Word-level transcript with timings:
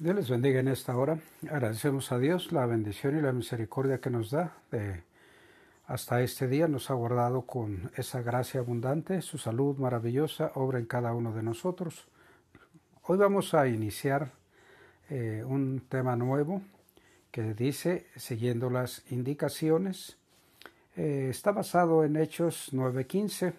Dios 0.00 0.14
les 0.14 0.30
bendiga 0.30 0.60
en 0.60 0.68
esta 0.68 0.96
hora. 0.96 1.18
Agradecemos 1.50 2.12
a 2.12 2.20
Dios 2.20 2.52
la 2.52 2.66
bendición 2.66 3.18
y 3.18 3.20
la 3.20 3.32
misericordia 3.32 3.98
que 3.98 4.10
nos 4.10 4.30
da 4.30 4.56
de 4.70 5.02
hasta 5.88 6.22
este 6.22 6.46
día. 6.46 6.68
Nos 6.68 6.92
ha 6.92 6.94
guardado 6.94 7.42
con 7.42 7.90
esa 7.96 8.22
gracia 8.22 8.60
abundante, 8.60 9.22
su 9.22 9.38
salud 9.38 9.76
maravillosa, 9.76 10.52
obra 10.54 10.78
en 10.78 10.86
cada 10.86 11.12
uno 11.14 11.32
de 11.32 11.42
nosotros. 11.42 12.06
Hoy 13.06 13.18
vamos 13.18 13.54
a 13.54 13.66
iniciar 13.66 14.30
eh, 15.10 15.42
un 15.44 15.82
tema 15.88 16.14
nuevo 16.14 16.62
que 17.32 17.52
dice, 17.54 18.06
siguiendo 18.14 18.70
las 18.70 19.02
indicaciones, 19.10 20.16
eh, 20.94 21.26
está 21.28 21.50
basado 21.50 22.04
en 22.04 22.14
Hechos 22.14 22.72
9:15 22.72 23.52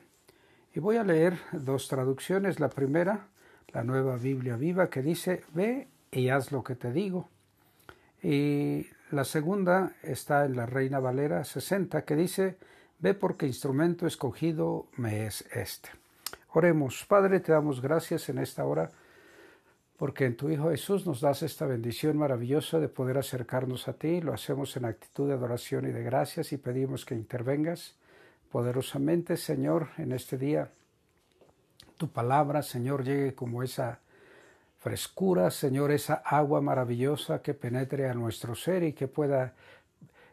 y 0.74 0.80
voy 0.80 0.96
a 0.96 1.04
leer 1.04 1.38
dos 1.52 1.90
traducciones. 1.90 2.62
La 2.62 2.70
primera, 2.70 3.28
la 3.74 3.84
nueva 3.84 4.16
Biblia 4.16 4.56
viva, 4.56 4.90
que 4.90 5.02
dice, 5.02 5.44
ve 5.54 5.90
y 6.12 6.30
haz 6.30 6.52
lo 6.52 6.64
que 6.64 6.76
te 6.76 6.91
digo. 6.91 7.30
Y 8.21 8.88
la 9.11 9.24
segunda 9.24 9.93
está 10.04 10.46
en 10.46 10.56
la 10.56 10.66
Reina 10.66 11.00
Valera 11.00 11.43
60 11.43 12.04
que 12.04 12.16
dice, 12.16 12.57
ve 13.00 13.14
porque 13.14 13.47
instrumento 13.47 14.06
escogido 14.06 14.88
me 14.97 15.25
es 15.25 15.46
este. 15.54 15.89
Oremos, 16.52 17.06
Padre, 17.06 17.39
te 17.39 17.52
damos 17.52 17.82
gracias 17.82 18.30
en 18.30 18.39
esta 18.39 18.66
hora 18.66 18.89
porque 19.97 20.25
en 20.25 20.38
tu 20.38 20.50
Hijo 20.50 20.69
Jesús 20.69 21.06
nos 21.06 21.19
das 21.19 21.43
esta 21.43 21.66
bendición 21.66 22.18
maravillosa 22.18 22.80
de 22.80 22.88
poder 22.88 23.18
acercarnos 23.18 23.88
a 23.89 23.94
ti. 23.94 24.21
Lo 24.21 24.33
hacemos 24.33 24.75
en 24.78 24.86
actitud 24.86 25.28
de 25.28 25.33
adoración 25.33 25.86
y 25.88 25.91
de 25.91 26.04
gracias 26.04 26.54
y 26.54 26.57
pedimos 26.57 27.05
que 27.05 27.16
intervengas 27.16 27.96
poderosamente, 28.50 29.38
Señor, 29.38 29.89
en 29.97 30.14
este 30.14 30.38
día. 30.38 30.71
Tu 31.97 32.09
palabra, 32.09 32.64
Señor, 32.64 33.03
llegue 33.03 33.36
como 33.36 33.61
esa 33.61 34.00
frescura, 34.80 35.52
Señor, 35.52 35.92
esa 35.92 36.16
agua 36.16 36.61
maravillosa 36.61 37.42
que 37.42 37.53
penetre 37.53 38.09
a 38.09 38.14
nuestro 38.14 38.56
ser 38.56 38.83
y 38.83 38.94
que 38.94 39.08
pueda 39.08 39.53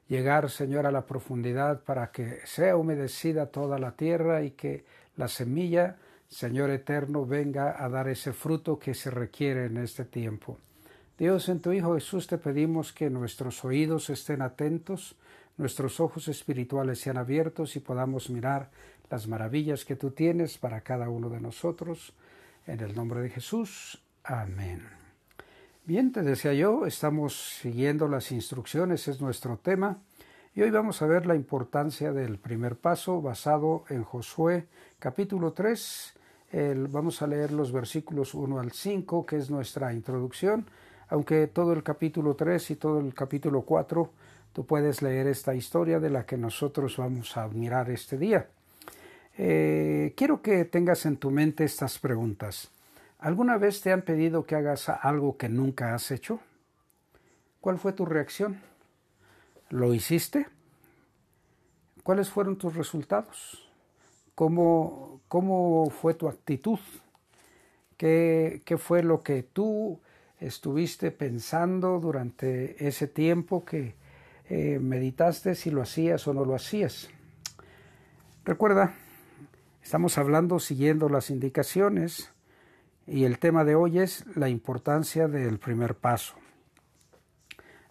llegar, 0.09 0.51
Señor, 0.51 0.87
a 0.87 0.93
la 0.93 1.05
profundidad 1.05 1.83
para 1.83 2.13
que 2.13 2.41
sea 2.45 2.77
humedecida 2.77 3.47
toda 3.47 3.79
la 3.79 3.93
tierra 3.93 4.43
y 4.43 4.53
que 4.53 4.85
la 5.17 5.29
semilla, 5.29 5.97
Señor 6.29 6.71
eterno, 6.71 7.27
venga 7.27 7.83
a 7.85 7.89
dar 7.89 8.09
ese 8.09 8.33
fruto 8.33 8.79
que 8.79 8.95
se 8.95 9.11
requiere 9.11 9.67
en 9.67 9.79
este 9.79 10.05
tiempo. 10.05 10.59
Dios, 11.19 11.49
en 11.49 11.61
tu 11.61 11.73
Hijo 11.73 11.95
Jesús 11.95 12.27
te 12.27 12.39
pedimos 12.39 12.93
que 12.93 13.11
nuestros 13.11 13.65
oídos 13.65 14.11
estén 14.11 14.43
atentos, 14.43 15.17
nuestros 15.57 15.99
ojos 15.99 16.29
espirituales 16.29 17.01
sean 17.01 17.17
abiertos 17.17 17.75
y 17.75 17.81
podamos 17.81 18.31
mirar 18.31 18.71
las 19.11 19.27
maravillas 19.27 19.85
que 19.85 19.97
tú 19.97 20.11
tienes 20.11 20.59
para 20.59 20.83
cada 20.83 21.09
uno 21.09 21.31
de 21.31 21.41
nosotros. 21.41 22.13
En 22.67 22.81
el 22.81 22.95
nombre 22.95 23.21
de 23.21 23.31
Jesús. 23.31 24.03
Amén. 24.29 24.83
Bien, 25.85 26.11
te 26.11 26.23
decía 26.23 26.53
yo, 26.53 26.85
estamos 26.85 27.59
siguiendo 27.61 28.09
las 28.09 28.33
instrucciones, 28.33 29.07
es 29.07 29.21
nuestro 29.21 29.57
tema, 29.57 30.01
y 30.53 30.63
hoy 30.63 30.71
vamos 30.71 31.01
a 31.01 31.07
ver 31.07 31.27
la 31.27 31.37
importancia 31.37 32.13
del 32.13 32.41
primer 32.41 32.75
paso 32.75 33.23
basado 33.23 33.85
en 33.89 34.03
Josué 34.03 34.67
capítulo 34.99 35.53
3. 35.53 36.15
vamos 36.91 37.23
a 37.23 37.29
leer 37.29 37.53
los 37.53 37.71
versículos 37.71 38.35
1 38.35 38.59
al 38.59 38.73
5, 38.73 39.25
que 39.27 39.37
es 39.37 39.49
nuestra 39.49 39.93
introducción, 39.93 40.67
aunque 41.09 41.47
todo 41.47 41.73
el 41.73 41.85
capítulo 41.85 42.35
3 42.35 42.73
y 42.73 42.75
todo 42.75 42.99
el 42.99 43.15
capítulo 43.15 43.63
4, 43.63 44.11
tú 44.53 44.67
puedes 44.67 45.03
leer 45.03 45.29
esta 45.29 45.55
historia 45.55 46.01
de 46.01 46.11
la 46.11 46.27
que 46.27 46.37
nosotros 46.37 46.97
vamos 46.97 47.37
a 47.37 47.47
mirar 47.47 47.91
este 47.91 48.19
día. 48.19 48.49
Eh, 49.39 50.15
quiero 50.17 50.43
que 50.43 50.65
tengas 50.65 51.07
en 51.07 51.17
tu 51.17 51.31
mente 51.31 51.63
estas 51.63 52.01
preguntas. 52.01 52.73
¿Alguna 53.19 53.57
vez 53.57 53.81
te 53.81 53.93
han 53.93 54.03
pedido 54.03 54.45
que 54.45 54.57
hagas 54.57 54.89
algo 54.91 55.39
que 55.39 55.49
nunca 55.49 55.95
has 55.95 56.11
hecho? 56.11 56.41
¿Cuál 57.61 57.79
fue 57.79 57.93
tu 57.93 58.05
reacción? 58.05 58.61
¿Lo 59.71 59.95
hiciste? 59.95 60.47
¿Cuáles 62.03 62.29
fueron 62.29 62.57
tus 62.57 62.77
resultados? 62.77 63.69
¿Cómo, 64.35 65.23
cómo 65.29 65.89
fue 65.91 66.13
tu 66.13 66.29
actitud? 66.29 66.79
¿Qué, 67.97 68.63
¿Qué 68.67 68.77
fue 68.77 69.03
lo 69.03 69.23
que 69.23 69.43
tú 69.43 69.99
estuviste 70.39 71.11
pensando 71.11 71.99
durante 71.99 72.87
ese 72.87 73.09
tiempo 73.09 73.65
que 73.65 73.95
eh, 74.51 74.79
meditaste 74.79 75.55
si 75.55 75.71
lo 75.71 75.81
hacías 75.81 76.29
o 76.29 76.35
no 76.35 76.45
lo 76.45 76.55
hacías? 76.55 77.09
Recuerda, 78.45 78.95
estamos 79.83 80.19
hablando 80.19 80.61
siguiendo 80.61 81.09
las 81.09 81.31
indicaciones 81.31 82.36
y 83.07 83.25
el 83.25 83.39
tema 83.39 83.65
de 83.65 83.75
hoy 83.75 84.01
es 84.01 84.25
la 84.35 84.49
importancia 84.49 85.29
del 85.29 85.59
primer 85.59 85.95
paso. 85.95 86.35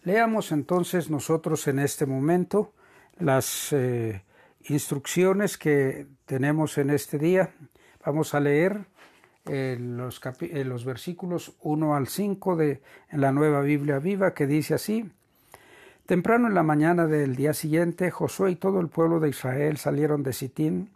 Leamos 0.04 0.52
entonces 0.52 1.10
nosotros 1.10 1.68
en 1.68 1.80
este 1.80 2.06
momento 2.06 2.74
las 3.18 3.72
eh, 3.72 4.24
instrucciones 4.68 5.58
que 5.58 6.06
tenemos 6.26 6.78
en 6.78 6.90
este 6.90 7.18
día. 7.18 7.54
Vamos 8.06 8.34
a 8.34 8.40
leer 8.40 8.86
eh, 9.46 9.78
los, 9.80 10.22
eh, 10.42 10.64
los, 10.66 10.86
versículos 10.86 11.54
1 11.62 11.96
al 11.96 12.08
5 12.08 12.56
de 12.56 12.82
la 13.12 13.32
nueva 13.32 13.62
Biblia 13.62 14.00
viva 14.00 14.34
que 14.34 14.48
dice 14.48 14.74
así. 14.74 15.10
Temprano 16.06 16.48
en 16.48 16.54
la 16.54 16.62
mañana 16.62 17.08
del 17.08 17.36
día 17.36 17.54
siguiente, 17.54 18.12
Josué 18.12 18.52
y 18.52 18.56
todo 18.58 18.80
el 18.80 18.90
pueblo 18.90 19.20
de 19.20 19.30
Israel 19.30 19.78
salieron 19.78 20.22
de 20.22 20.34
Sitín 20.34 20.92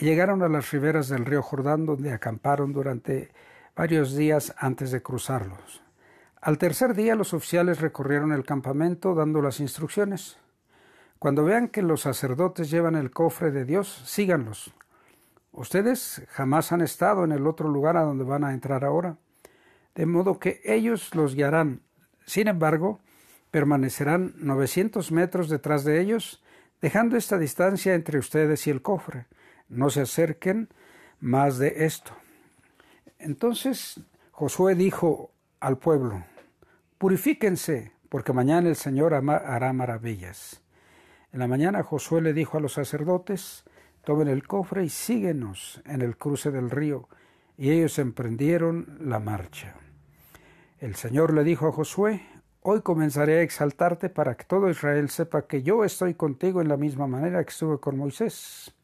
y 0.00 0.04
llegaron 0.04 0.42
a 0.42 0.48
las 0.48 0.70
riberas 0.70 1.08
del 1.08 1.24
río 1.24 1.42
Jordán 1.42 1.84
donde 1.84 2.12
acamparon 2.12 2.72
durante 2.72 3.30
varios 3.74 4.14
días 4.14 4.54
antes 4.56 4.92
de 4.92 5.02
cruzarlos. 5.02 5.82
Al 6.40 6.56
tercer 6.56 6.94
día 6.94 7.16
los 7.16 7.34
oficiales 7.34 7.80
recorrieron 7.80 8.32
el 8.32 8.44
campamento 8.44 9.14
dando 9.14 9.42
las 9.42 9.58
instrucciones. 9.58 10.36
Cuando 11.18 11.42
vean 11.42 11.66
que 11.66 11.82
los 11.82 12.02
sacerdotes 12.02 12.70
llevan 12.70 12.94
el 12.94 13.10
cofre 13.10 13.50
de 13.50 13.64
Dios, 13.64 14.02
síganlos. 14.06 14.72
Ustedes 15.50 16.22
jamás 16.28 16.70
han 16.70 16.80
estado 16.80 17.24
en 17.24 17.32
el 17.32 17.44
otro 17.46 17.68
lugar 17.68 17.96
a 17.96 18.02
donde 18.02 18.22
van 18.22 18.44
a 18.44 18.54
entrar 18.54 18.84
ahora, 18.84 19.16
de 19.96 20.06
modo 20.06 20.38
que 20.38 20.60
ellos 20.64 21.12
los 21.16 21.34
guiarán. 21.34 21.80
Sin 22.24 22.46
embargo, 22.46 23.00
permanecerán 23.50 24.34
900 24.36 25.10
metros 25.10 25.48
detrás 25.48 25.82
de 25.82 26.00
ellos, 26.00 26.44
dejando 26.80 27.16
esta 27.16 27.36
distancia 27.36 27.94
entre 27.94 28.20
ustedes 28.20 28.64
y 28.68 28.70
el 28.70 28.80
cofre. 28.80 29.26
No 29.68 29.90
se 29.90 30.02
acerquen 30.02 30.68
más 31.20 31.58
de 31.58 31.84
esto. 31.84 32.12
Entonces 33.18 34.00
Josué 34.32 34.74
dijo 34.74 35.30
al 35.60 35.78
pueblo, 35.78 36.24
Purifíquense, 36.98 37.92
porque 38.08 38.32
mañana 38.32 38.68
el 38.68 38.76
Señor 38.76 39.14
hará 39.14 39.72
maravillas. 39.72 40.62
En 41.32 41.40
la 41.40 41.46
mañana 41.46 41.82
Josué 41.82 42.22
le 42.22 42.32
dijo 42.32 42.56
a 42.56 42.60
los 42.60 42.72
sacerdotes, 42.72 43.64
Tomen 44.04 44.28
el 44.28 44.46
cofre 44.46 44.84
y 44.84 44.88
síguenos 44.88 45.82
en 45.84 46.00
el 46.00 46.16
cruce 46.16 46.50
del 46.50 46.70
río. 46.70 47.08
Y 47.58 47.70
ellos 47.70 47.98
emprendieron 47.98 48.96
la 49.00 49.18
marcha. 49.18 49.74
El 50.78 50.94
Señor 50.94 51.34
le 51.34 51.44
dijo 51.44 51.68
a 51.68 51.72
Josué, 51.72 52.22
Hoy 52.62 52.82
comenzaré 52.82 53.38
a 53.38 53.42
exaltarte 53.42 54.08
para 54.08 54.36
que 54.36 54.44
todo 54.44 54.70
Israel 54.70 55.08
sepa 55.10 55.46
que 55.46 55.62
yo 55.62 55.84
estoy 55.84 56.14
contigo 56.14 56.60
en 56.60 56.68
la 56.68 56.76
misma 56.76 57.06
manera 57.06 57.42
que 57.44 57.50
estuve 57.50 57.78
con 57.78 57.96
Moisés. 57.96 58.74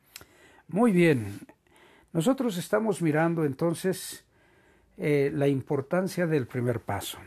Muy 0.68 0.92
bien, 0.92 1.40
nosotros 2.12 2.56
estamos 2.56 3.02
mirando 3.02 3.44
entonces 3.44 4.24
eh, 4.96 5.30
la 5.32 5.46
importancia 5.46 6.26
del 6.26 6.46
primer 6.46 6.80
paso. 6.80 7.18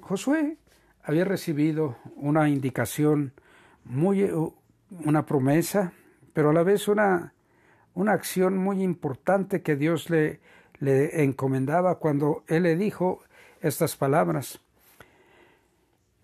Josué 0.00 0.56
había 1.02 1.24
recibido 1.24 1.98
una 2.16 2.48
indicación, 2.48 3.32
muy, 3.84 4.22
eh, 4.22 4.32
una 5.04 5.26
promesa, 5.26 5.92
pero 6.32 6.50
a 6.50 6.52
la 6.54 6.62
vez 6.62 6.88
una, 6.88 7.34
una 7.94 8.12
acción 8.12 8.56
muy 8.56 8.82
importante 8.82 9.60
que 9.62 9.76
Dios 9.76 10.08
le, 10.08 10.40
le 10.78 11.22
encomendaba 11.22 11.98
cuando 11.98 12.44
él 12.48 12.62
le 12.62 12.76
dijo 12.76 13.22
estas 13.60 13.94
palabras. 13.96 14.58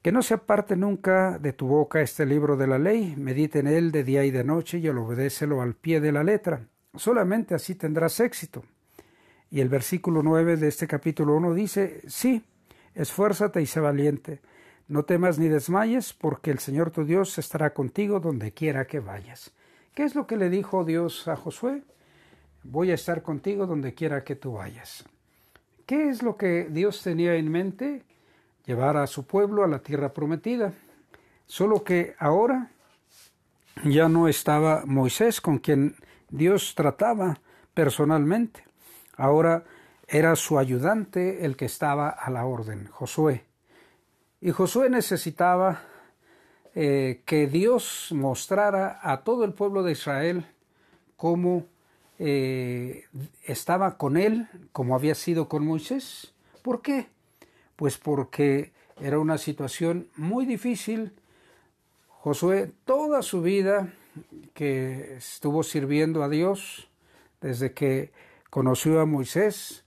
Que 0.07 0.13
no 0.13 0.23
se 0.23 0.35
aparte 0.35 0.77
nunca 0.77 1.37
de 1.37 1.53
tu 1.53 1.67
boca 1.67 2.01
este 2.01 2.27
libro 2.27 2.57
de 2.57 2.69
la 2.69 2.79
ley, 2.79 3.17
medite 3.17 3.59
en 3.59 3.67
él 3.67 3.91
de 3.91 4.05
día 4.05 4.25
y 4.25 4.31
de 4.31 4.45
noche 4.45 4.79
y 4.79 4.89
obedécelo 4.89 5.61
al 5.61 5.75
pie 5.75 6.01
de 6.01 6.13
la 6.13 6.23
letra 6.23 6.69
Solamente 6.95 7.57
así 7.57 7.75
tendrás 7.75 8.21
éxito. 8.21 8.63
Y 9.51 9.59
el 9.59 9.69
versículo 9.69 10.23
9 10.23 10.59
de 10.59 10.69
este 10.69 10.87
capítulo 10.87 11.35
1 11.35 11.55
dice, 11.55 12.03
sí, 12.07 12.45
esfuérzate 12.95 13.61
y 13.61 13.67
sé 13.67 13.81
valiente, 13.81 14.43
no 14.87 15.05
temas 15.05 15.41
ni 15.41 15.49
desmayes, 15.49 16.13
porque 16.13 16.53
el 16.53 16.61
Señor 16.61 16.93
tu 16.93 17.05
Dios 17.05 17.37
estará 17.39 17.75
contigo 17.75 18.21
donde 18.21 18.53
quiera 18.53 18.87
que 18.87 19.01
vayas. 19.01 19.55
¿Qué 19.93 20.05
es 20.05 20.15
lo 20.15 20.29
que 20.29 20.37
le 20.37 20.51
dijo 20.51 20.85
Dios 20.85 21.27
a 21.27 21.35
Josué? 21.35 21.83
Voy 22.63 22.93
a 22.93 22.95
estar 22.95 23.23
contigo 23.23 23.67
donde 23.67 23.93
quiera 23.93 24.23
que 24.23 24.37
tú 24.37 24.53
vayas. 24.53 25.05
¿Qué 25.85 26.09
es 26.09 26.23
lo 26.23 26.37
que 26.37 26.69
Dios 26.71 27.03
tenía 27.03 27.35
en 27.35 27.51
mente? 27.51 28.05
Llevar 28.67 28.97
a 28.97 29.07
su 29.07 29.27
pueblo 29.27 29.65
a 29.65 29.69
la 29.69 29.79
tierra 29.79 30.13
prometida. 30.13 30.73
Solo 31.47 31.85
que 31.85 32.15
ahora 32.19 32.71
ya 33.85 34.09
no 34.09 34.29
estaba 34.29 34.83
Moisés 34.87 35.41
con 35.41 35.59
quien 35.59 35.97
Dios 36.31 36.75
trataba 36.75 37.39
personalmente. 37.75 38.65
Ahora 39.17 39.65
era 40.09 40.37
su 40.37 40.59
ayudante 40.59 41.45
el 41.45 41.57
que 41.57 41.67
estaba 41.67 42.09
a 42.09 42.31
la 42.31 42.45
orden, 42.45 42.89
Josué. 42.91 43.45
Y 44.41 44.51
Josué 44.51 44.91
necesitaba 44.91 45.83
eh, 46.75 47.23
que 47.25 47.47
Dios 47.47 48.09
mostrara 48.13 49.01
a 49.03 49.23
todo 49.25 49.45
el 49.45 49.53
pueblo 49.53 49.83
de 49.83 49.93
Israel 49.93 50.47
cómo 51.17 51.67
eh, 52.19 53.05
estaba 53.45 53.97
con 53.97 54.17
él, 54.17 54.49
como 54.73 54.95
había 54.95 55.15
sido 55.15 55.49
con 55.49 55.67
Moisés. 55.67 56.35
¿Por 56.63 56.83
qué? 56.83 57.09
Pues 57.77 57.99
porque 57.99 58.73
era 59.01 59.19
una 59.19 59.39
situación 59.39 60.09
muy 60.17 60.47
difícil. 60.47 61.13
Josué 62.09 62.73
toda 62.85 63.23
su 63.23 63.43
vida 63.43 63.93
que 64.55 65.17
estuvo 65.17 65.63
sirviendo 65.63 66.23
a 66.23 66.29
Dios, 66.29 66.89
desde 67.41 67.73
que 67.73 68.11
conoció 68.51 69.01
a 69.01 69.07
Moisés, 69.07 69.85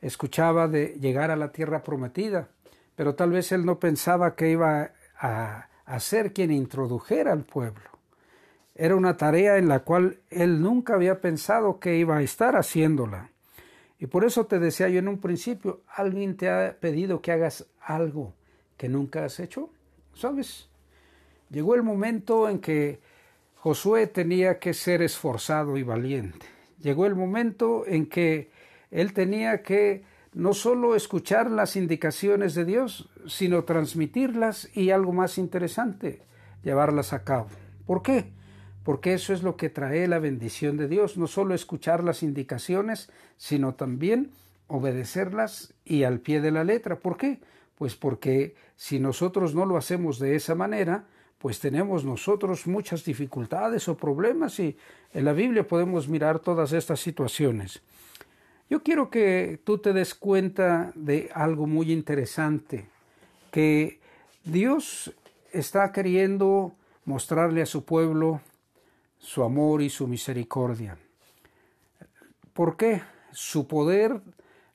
escuchaba 0.00 0.68
de 0.68 0.98
llegar 1.00 1.30
a 1.30 1.36
la 1.36 1.52
tierra 1.52 1.82
prometida, 1.82 2.48
pero 2.96 3.14
tal 3.14 3.30
vez 3.30 3.52
él 3.52 3.64
no 3.64 3.78
pensaba 3.78 4.34
que 4.34 4.50
iba 4.50 4.90
a, 5.18 5.68
a 5.84 6.00
ser 6.00 6.32
quien 6.32 6.50
introdujera 6.50 7.32
al 7.32 7.44
pueblo. 7.44 7.88
Era 8.74 8.94
una 8.94 9.16
tarea 9.16 9.56
en 9.56 9.68
la 9.68 9.80
cual 9.80 10.18
él 10.30 10.60
nunca 10.60 10.94
había 10.94 11.20
pensado 11.20 11.80
que 11.80 11.96
iba 11.96 12.16
a 12.16 12.22
estar 12.22 12.56
haciéndola. 12.56 13.30
Y 13.98 14.06
por 14.06 14.24
eso 14.24 14.46
te 14.46 14.58
decía 14.58 14.88
yo 14.88 14.98
en 14.98 15.08
un 15.08 15.18
principio, 15.18 15.80
alguien 15.88 16.36
te 16.36 16.48
ha 16.48 16.76
pedido 16.78 17.20
que 17.20 17.32
hagas 17.32 17.66
algo 17.80 18.34
que 18.76 18.88
nunca 18.88 19.24
has 19.24 19.40
hecho. 19.40 19.70
¿Sabes? 20.14 20.68
Llegó 21.50 21.74
el 21.74 21.82
momento 21.82 22.48
en 22.48 22.60
que 22.60 23.00
Josué 23.56 24.06
tenía 24.06 24.58
que 24.58 24.74
ser 24.74 25.02
esforzado 25.02 25.76
y 25.76 25.82
valiente. 25.82 26.46
Llegó 26.80 27.06
el 27.06 27.16
momento 27.16 27.84
en 27.86 28.06
que 28.06 28.50
él 28.90 29.12
tenía 29.12 29.62
que 29.62 30.04
no 30.32 30.54
solo 30.54 30.94
escuchar 30.94 31.50
las 31.50 31.74
indicaciones 31.74 32.54
de 32.54 32.64
Dios, 32.64 33.08
sino 33.26 33.64
transmitirlas 33.64 34.68
y 34.76 34.90
algo 34.90 35.12
más 35.12 35.38
interesante, 35.38 36.22
llevarlas 36.62 37.12
a 37.12 37.24
cabo. 37.24 37.48
¿Por 37.86 38.02
qué? 38.02 38.30
Porque 38.84 39.14
eso 39.14 39.32
es 39.32 39.42
lo 39.42 39.56
que 39.56 39.68
trae 39.68 40.08
la 40.08 40.18
bendición 40.18 40.76
de 40.76 40.88
Dios, 40.88 41.18
no 41.18 41.26
solo 41.26 41.54
escuchar 41.54 42.02
las 42.02 42.22
indicaciones, 42.22 43.10
sino 43.36 43.74
también 43.74 44.30
obedecerlas 44.66 45.74
y 45.84 46.04
al 46.04 46.20
pie 46.20 46.40
de 46.40 46.50
la 46.50 46.64
letra. 46.64 46.98
¿Por 46.98 47.16
qué? 47.16 47.40
Pues 47.76 47.96
porque 47.96 48.54
si 48.76 48.98
nosotros 48.98 49.54
no 49.54 49.66
lo 49.66 49.76
hacemos 49.76 50.18
de 50.18 50.36
esa 50.36 50.54
manera, 50.54 51.04
pues 51.38 51.60
tenemos 51.60 52.04
nosotros 52.04 52.66
muchas 52.66 53.04
dificultades 53.04 53.88
o 53.88 53.96
problemas 53.96 54.58
y 54.58 54.76
en 55.12 55.24
la 55.24 55.32
Biblia 55.32 55.66
podemos 55.66 56.08
mirar 56.08 56.40
todas 56.40 56.72
estas 56.72 57.00
situaciones. 57.00 57.80
Yo 58.68 58.82
quiero 58.82 59.08
que 59.08 59.60
tú 59.64 59.78
te 59.78 59.92
des 59.92 60.14
cuenta 60.14 60.92
de 60.94 61.30
algo 61.32 61.66
muy 61.66 61.90
interesante, 61.90 62.86
que 63.50 64.00
Dios 64.44 65.14
está 65.52 65.90
queriendo 65.92 66.74
mostrarle 67.04 67.62
a 67.62 67.66
su 67.66 67.84
pueblo 67.84 68.42
su 69.18 69.42
amor 69.42 69.82
y 69.82 69.90
su 69.90 70.06
misericordia. 70.06 70.96
¿Por 72.52 72.76
qué? 72.76 73.02
Su 73.32 73.66
poder 73.66 74.20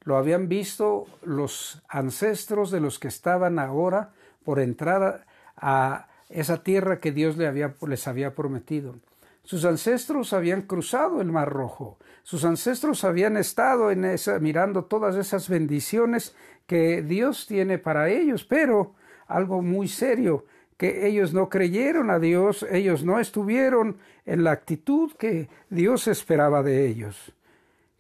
lo 0.04 0.18
habían 0.18 0.48
visto 0.48 1.06
los 1.24 1.82
ancestros 1.88 2.72
de 2.72 2.80
los 2.80 3.00
que 3.00 3.08
estaban 3.08 3.60
ahora 3.60 4.12
por 4.44 4.60
entrar 4.60 5.26
a 5.58 6.08
esa 6.30 6.64
tierra 6.64 7.00
que 7.00 7.12
Dios 7.12 7.38
les 7.38 8.08
había 8.08 8.36
prometido. 8.36 8.96
Sus 9.44 9.66
ancestros 9.66 10.32
habían 10.32 10.62
cruzado 10.62 11.22
el 11.22 11.32
Mar 11.32 11.50
Rojo. 11.50 11.98
Sus 12.24 12.46
ancestros 12.46 13.04
habían 13.04 13.36
estado 13.36 13.92
en 13.92 14.16
mirando 14.40 14.86
todas 14.86 15.16
esas 15.18 15.50
bendiciones 15.50 16.34
que 16.66 17.02
Dios 17.02 17.46
tiene 17.46 17.78
para 17.78 18.10
ellos, 18.10 18.46
pero 18.46 18.96
algo 19.28 19.62
muy 19.62 19.90
serio, 19.90 20.46
que 20.84 21.08
ellos 21.08 21.34
no 21.34 21.48
creyeron 21.48 22.10
a 22.10 22.20
Dios, 22.20 22.68
ellos 22.70 23.06
no 23.06 23.18
estuvieron 23.18 24.00
en 24.26 24.44
la 24.44 24.52
actitud 24.52 25.14
que 25.14 25.48
Dios 25.70 26.10
esperaba 26.10 26.62
de 26.62 26.86
ellos. 26.86 27.32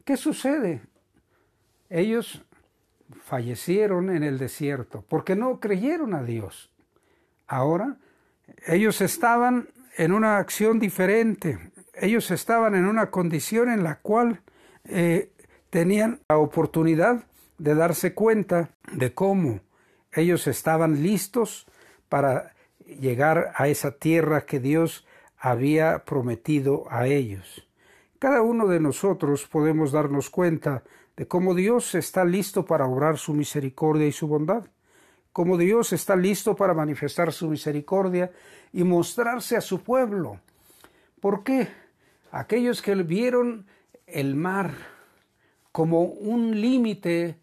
¿Qué 0.03 0.17
sucede? 0.17 0.81
Ellos 1.89 2.43
fallecieron 3.23 4.09
en 4.09 4.23
el 4.23 4.37
desierto 4.37 5.05
porque 5.07 5.33
no 5.33 5.61
creyeron 5.61 6.13
a 6.13 6.23
Dios. 6.23 6.71
Ahora 7.47 7.95
ellos 8.67 8.99
estaban 8.99 9.69
en 9.95 10.11
una 10.11 10.37
acción 10.37 10.77
diferente. 10.77 11.71
Ellos 11.93 12.31
estaban 12.31 12.75
en 12.75 12.85
una 12.85 13.11
condición 13.11 13.69
en 13.69 13.85
la 13.85 13.99
cual 13.99 14.41
eh, 14.83 15.31
tenían 15.69 16.19
la 16.27 16.35
oportunidad 16.35 17.23
de 17.59 17.75
darse 17.75 18.13
cuenta 18.13 18.71
de 18.91 19.13
cómo 19.13 19.61
ellos 20.11 20.47
estaban 20.47 21.01
listos 21.01 21.65
para 22.09 22.52
llegar 22.85 23.53
a 23.55 23.67
esa 23.67 23.91
tierra 23.91 24.45
que 24.45 24.59
Dios 24.59 25.05
había 25.37 26.05
prometido 26.05 26.85
a 26.89 27.07
ellos. 27.07 27.67
Cada 28.19 28.41
uno 28.41 28.67
de 28.67 28.79
nosotros 28.79 29.45
podemos 29.45 29.91
darnos 29.91 30.29
cuenta 30.29 30.83
de 31.17 31.27
cómo 31.27 31.53
Dios 31.53 31.95
está 31.95 32.23
listo 32.25 32.65
para 32.65 32.85
obrar 32.87 33.17
su 33.17 33.33
misericordia 33.33 34.07
y 34.07 34.11
su 34.11 34.27
bondad 34.27 34.65
como 35.33 35.57
Dios 35.57 35.91
está 35.91 36.15
listo 36.15 36.55
para 36.55 36.75
manifestar 36.75 37.33
su 37.33 37.49
misericordia 37.49 38.31
y 38.71 38.83
mostrarse 38.83 39.57
a 39.57 39.61
su 39.61 39.81
pueblo. 39.81 40.39
¿Por 41.19 41.43
qué? 41.43 41.67
Aquellos 42.31 42.83
que 42.83 42.93
vieron 42.95 43.65
el 44.05 44.35
mar 44.35 44.71
como 45.71 46.03
un 46.03 46.61
límite, 46.61 47.39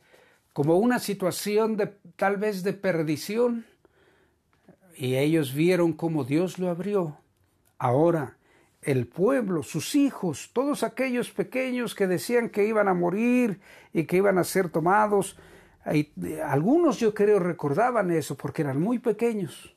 como 0.53 0.79
una 0.79 1.01
situación 1.01 1.77
de 1.77 1.89
tal 2.15 2.37
vez 2.37 2.63
de 2.63 2.73
perdición, 2.75 3.67
y 5.01 5.17
ellos 5.17 5.55
vieron 5.55 5.95
cómo 5.95 6.25
Dios 6.25 6.59
lo 6.59 6.69
abrió. 6.69 7.17
Ahora, 7.79 8.37
el 8.83 9.07
pueblo, 9.07 9.63
sus 9.63 9.95
hijos, 9.95 10.51
todos 10.53 10.83
aquellos 10.83 11.31
pequeños 11.31 11.95
que 11.95 12.07
decían 12.07 12.51
que 12.51 12.67
iban 12.67 12.87
a 12.87 12.93
morir 12.93 13.61
y 13.95 14.05
que 14.05 14.19
iban 14.19 14.37
a 14.37 14.45
ser 14.45 14.69
tomados, 14.69 15.39
algunos 16.45 17.01
yo 17.01 17.15
creo 17.15 17.39
recordaban 17.39 18.11
eso 18.11 18.37
porque 18.37 18.61
eran 18.61 18.79
muy 18.79 18.99
pequeños, 18.99 19.75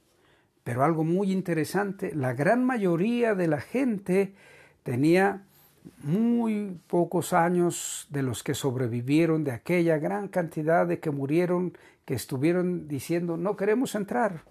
pero 0.65 0.83
algo 0.83 1.05
muy 1.05 1.31
interesante, 1.31 2.13
la 2.13 2.33
gran 2.33 2.65
mayoría 2.65 3.33
de 3.33 3.47
la 3.47 3.61
gente 3.61 4.33
tenía 4.83 5.43
muy 6.03 6.81
pocos 6.87 7.31
años 7.31 8.07
de 8.09 8.23
los 8.23 8.43
que 8.43 8.55
sobrevivieron 8.55 9.45
de 9.45 9.51
aquella 9.51 9.97
gran 9.99 10.27
cantidad 10.27 10.85
de 10.85 10.99
que 10.99 11.11
murieron, 11.11 11.77
que 12.03 12.13
estuvieron 12.13 12.89
diciendo 12.89 13.37
no 13.37 13.55
queremos 13.55 13.95
entrar. 13.95 14.43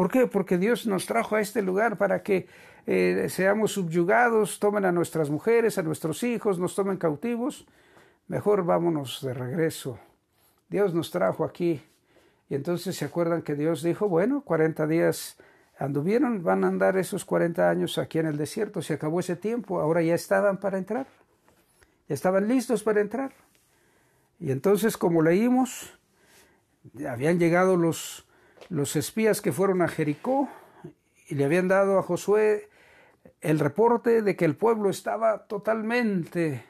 ¿Por 0.00 0.10
qué? 0.10 0.26
Porque 0.26 0.56
Dios 0.56 0.86
nos 0.86 1.04
trajo 1.04 1.36
a 1.36 1.42
este 1.42 1.60
lugar 1.60 1.98
para 1.98 2.22
que 2.22 2.48
eh, 2.86 3.26
seamos 3.28 3.72
subyugados, 3.72 4.58
tomen 4.58 4.86
a 4.86 4.92
nuestras 4.92 5.28
mujeres, 5.28 5.76
a 5.76 5.82
nuestros 5.82 6.22
hijos, 6.22 6.58
nos 6.58 6.74
tomen 6.74 6.96
cautivos. 6.96 7.66
Mejor 8.26 8.64
vámonos 8.64 9.20
de 9.20 9.34
regreso 9.34 9.98
Dios 10.70 10.94
nos 10.94 11.10
trajo 11.10 11.44
aquí. 11.44 11.82
Y 12.48 12.54
entonces 12.54 12.96
se 12.96 13.04
acuerdan 13.04 13.42
que 13.42 13.54
Dios 13.54 13.82
dijo, 13.82 14.08
bueno, 14.08 14.40
40 14.40 14.86
días 14.86 15.36
anduvieron, 15.78 16.42
van 16.42 16.64
a 16.64 16.68
andar 16.68 16.96
esos 16.96 17.26
40 17.26 17.68
años 17.68 17.98
aquí 17.98 18.20
en 18.20 18.24
el 18.24 18.38
desierto, 18.38 18.80
se 18.80 18.94
acabó 18.94 19.20
ese 19.20 19.36
tiempo, 19.36 19.82
ahora 19.82 20.00
ya 20.00 20.14
estaban 20.14 20.56
para 20.60 20.78
entrar, 20.78 21.08
ya 22.08 22.14
estaban 22.14 22.48
listos 22.48 22.82
para 22.82 23.02
entrar. 23.02 23.34
Y 24.38 24.50
entonces, 24.50 24.96
como 24.96 25.20
leímos, 25.20 25.92
habían 27.06 27.38
llegado 27.38 27.76
los, 27.76 28.26
los 28.68 28.96
espías 28.96 29.40
que 29.40 29.52
fueron 29.52 29.82
a 29.82 29.88
Jericó 29.88 30.48
y 31.28 31.34
le 31.34 31.44
habían 31.44 31.68
dado 31.68 31.98
a 31.98 32.02
Josué 32.02 32.68
el 33.40 33.58
reporte 33.58 34.22
de 34.22 34.36
que 34.36 34.44
el 34.44 34.56
pueblo 34.56 34.90
estaba 34.90 35.46
totalmente 35.46 36.64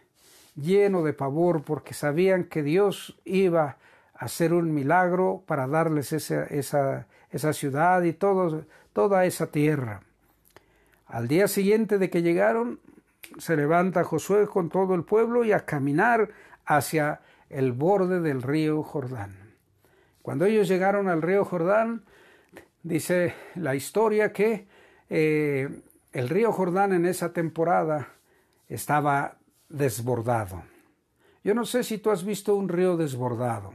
lleno 0.55 1.03
de 1.03 1.13
pavor 1.13 1.63
porque 1.63 1.95
sabían 1.95 2.45
que 2.45 2.63
Dios 2.63 3.19
iba 3.25 3.79
hacer 4.21 4.53
un 4.53 4.75
milagro 4.75 5.43
para 5.47 5.67
darles 5.67 6.13
esa, 6.13 7.07
ciudad 7.55 8.03
y 8.03 8.13
toda 8.13 9.25
esa 9.25 9.47
tierra. 9.47 10.03
Al 11.07 11.27
día 11.27 11.49
siguiente 11.49 11.97
de 11.97 12.11
que 12.11 12.21
llegaron, 12.21 12.81
se 13.39 13.57
levanta 13.57 14.05
Josué 14.05 14.47
con 14.47 14.69
todo 14.69 14.95
el 14.95 15.05
pueblo 15.05 15.43
y 15.43 15.53
a 15.53 15.65
caminar 15.65 16.29
hacia 16.67 17.23
el 17.49 17.73
borde 17.73 18.21
del 18.21 18.43
río 18.43 18.83
Jordán. 18.83 19.40
Cuando 20.23 20.45
ellos 20.45 20.69
llegaron 20.69 21.09
al 21.09 21.23
río 21.23 21.45
Jordán, 21.45 22.05
dice 22.83 23.35
la 23.55 23.75
historia 23.75 24.33
que 24.33 24.67
eh, 25.09 25.69
el 26.13 26.29
río 26.29 26.53
Jordán 26.53 26.93
en 26.93 27.07
esa 27.07 27.33
temporada 27.33 28.09
estaba 28.69 29.37
desbordado. 29.69 30.63
Yo 31.43 31.55
no 31.55 31.65
sé 31.65 31.85
si 31.85 31.99
tú 31.99 32.11
has 32.11 32.25
visto 32.25 32.55
un 32.55 32.69
río 32.69 32.97
desbordado 32.97 33.73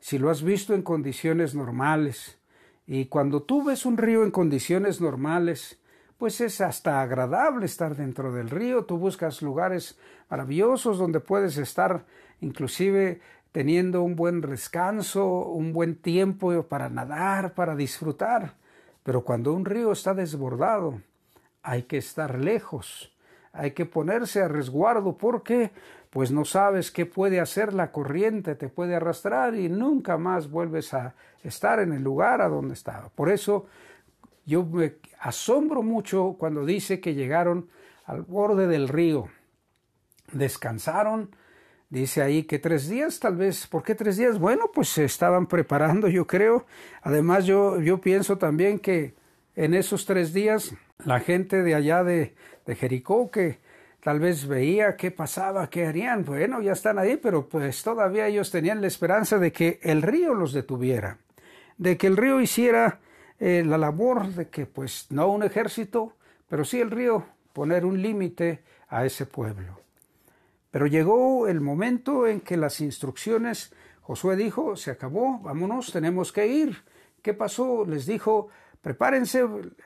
si 0.00 0.18
lo 0.18 0.30
has 0.30 0.42
visto 0.42 0.74
en 0.74 0.82
condiciones 0.82 1.54
normales. 1.54 2.38
Y 2.86 3.06
cuando 3.06 3.42
tú 3.42 3.64
ves 3.64 3.84
un 3.84 3.96
río 3.96 4.24
en 4.24 4.30
condiciones 4.30 5.00
normales, 5.00 5.78
pues 6.16 6.40
es 6.40 6.60
hasta 6.60 7.02
agradable 7.02 7.66
estar 7.66 7.96
dentro 7.96 8.32
del 8.32 8.50
río. 8.50 8.84
Tú 8.84 8.98
buscas 8.98 9.42
lugares 9.42 9.98
maravillosos 10.30 10.98
donde 10.98 11.20
puedes 11.20 11.58
estar 11.58 12.06
inclusive 12.40 13.20
teniendo 13.52 14.02
un 14.02 14.16
buen 14.16 14.40
descanso, 14.40 15.26
un 15.26 15.72
buen 15.72 15.96
tiempo 15.96 16.62
para 16.64 16.88
nadar, 16.88 17.54
para 17.54 17.74
disfrutar. 17.74 18.54
Pero 19.02 19.24
cuando 19.24 19.52
un 19.52 19.64
río 19.64 19.92
está 19.92 20.14
desbordado, 20.14 21.00
hay 21.62 21.84
que 21.84 21.98
estar 21.98 22.38
lejos, 22.38 23.12
hay 23.52 23.72
que 23.72 23.86
ponerse 23.86 24.42
a 24.42 24.48
resguardo 24.48 25.16
porque 25.16 25.70
pues 26.10 26.30
no 26.30 26.44
sabes 26.44 26.90
qué 26.90 27.06
puede 27.06 27.40
hacer 27.40 27.74
la 27.74 27.92
corriente, 27.92 28.54
te 28.54 28.68
puede 28.68 28.94
arrastrar 28.94 29.54
y 29.54 29.68
nunca 29.68 30.16
más 30.16 30.50
vuelves 30.50 30.94
a 30.94 31.14
estar 31.42 31.80
en 31.80 31.92
el 31.92 32.02
lugar 32.02 32.40
a 32.40 32.48
donde 32.48 32.74
estaba. 32.74 33.10
Por 33.10 33.30
eso 33.30 33.66
yo 34.46 34.64
me 34.64 34.94
asombro 35.20 35.82
mucho 35.82 36.36
cuando 36.38 36.64
dice 36.64 37.00
que 37.00 37.14
llegaron 37.14 37.68
al 38.06 38.22
borde 38.22 38.66
del 38.66 38.88
río, 38.88 39.28
descansaron, 40.32 41.30
dice 41.90 42.22
ahí 42.22 42.44
que 42.44 42.58
tres 42.58 42.88
días, 42.88 43.20
tal 43.20 43.36
vez, 43.36 43.66
¿por 43.66 43.82
qué 43.82 43.94
tres 43.94 44.16
días? 44.16 44.38
Bueno, 44.38 44.70
pues 44.72 44.88
se 44.88 45.04
estaban 45.04 45.46
preparando, 45.46 46.08
yo 46.08 46.26
creo. 46.26 46.66
Además, 47.02 47.46
yo, 47.46 47.80
yo 47.80 48.00
pienso 48.00 48.38
también 48.38 48.78
que 48.78 49.14
en 49.56 49.74
esos 49.74 50.06
tres 50.06 50.32
días 50.32 50.74
la 51.04 51.20
gente 51.20 51.62
de 51.62 51.74
allá 51.74 52.04
de, 52.04 52.34
Jericó 52.66 53.30
que 53.30 53.58
tal 54.00 54.20
vez 54.20 54.46
veía 54.46 54.96
qué 54.96 55.10
pasaba, 55.10 55.70
qué 55.70 55.86
harían. 55.86 56.24
Bueno, 56.24 56.60
ya 56.60 56.72
están 56.72 56.98
ahí, 56.98 57.16
pero 57.16 57.48
pues 57.48 57.82
todavía 57.82 58.26
ellos 58.26 58.50
tenían 58.50 58.80
la 58.80 58.86
esperanza 58.86 59.38
de 59.38 59.52
que 59.52 59.80
el 59.82 60.02
río 60.02 60.34
los 60.34 60.52
detuviera, 60.52 61.18
de 61.78 61.96
que 61.96 62.06
el 62.06 62.16
río 62.16 62.40
hiciera 62.40 63.00
eh, 63.40 63.64
la 63.64 63.78
labor 63.78 64.28
de 64.28 64.48
que 64.48 64.66
pues 64.66 65.06
no 65.10 65.28
un 65.28 65.42
ejército, 65.42 66.14
pero 66.48 66.64
sí 66.64 66.80
el 66.80 66.90
río 66.90 67.24
poner 67.52 67.84
un 67.84 68.00
límite 68.02 68.62
a 68.88 69.06
ese 69.06 69.24
pueblo. 69.26 69.80
Pero 70.70 70.86
llegó 70.86 71.48
el 71.48 71.60
momento 71.60 72.26
en 72.26 72.40
que 72.40 72.56
las 72.56 72.80
instrucciones, 72.80 73.72
Josué 74.02 74.36
dijo, 74.36 74.76
se 74.76 74.90
acabó, 74.90 75.38
vámonos, 75.40 75.92
tenemos 75.92 76.32
que 76.32 76.46
ir. 76.46 76.84
¿Qué 77.22 77.34
pasó? 77.34 77.84
Les 77.86 78.06
dijo, 78.06 78.48
prepárense, 78.82 79.44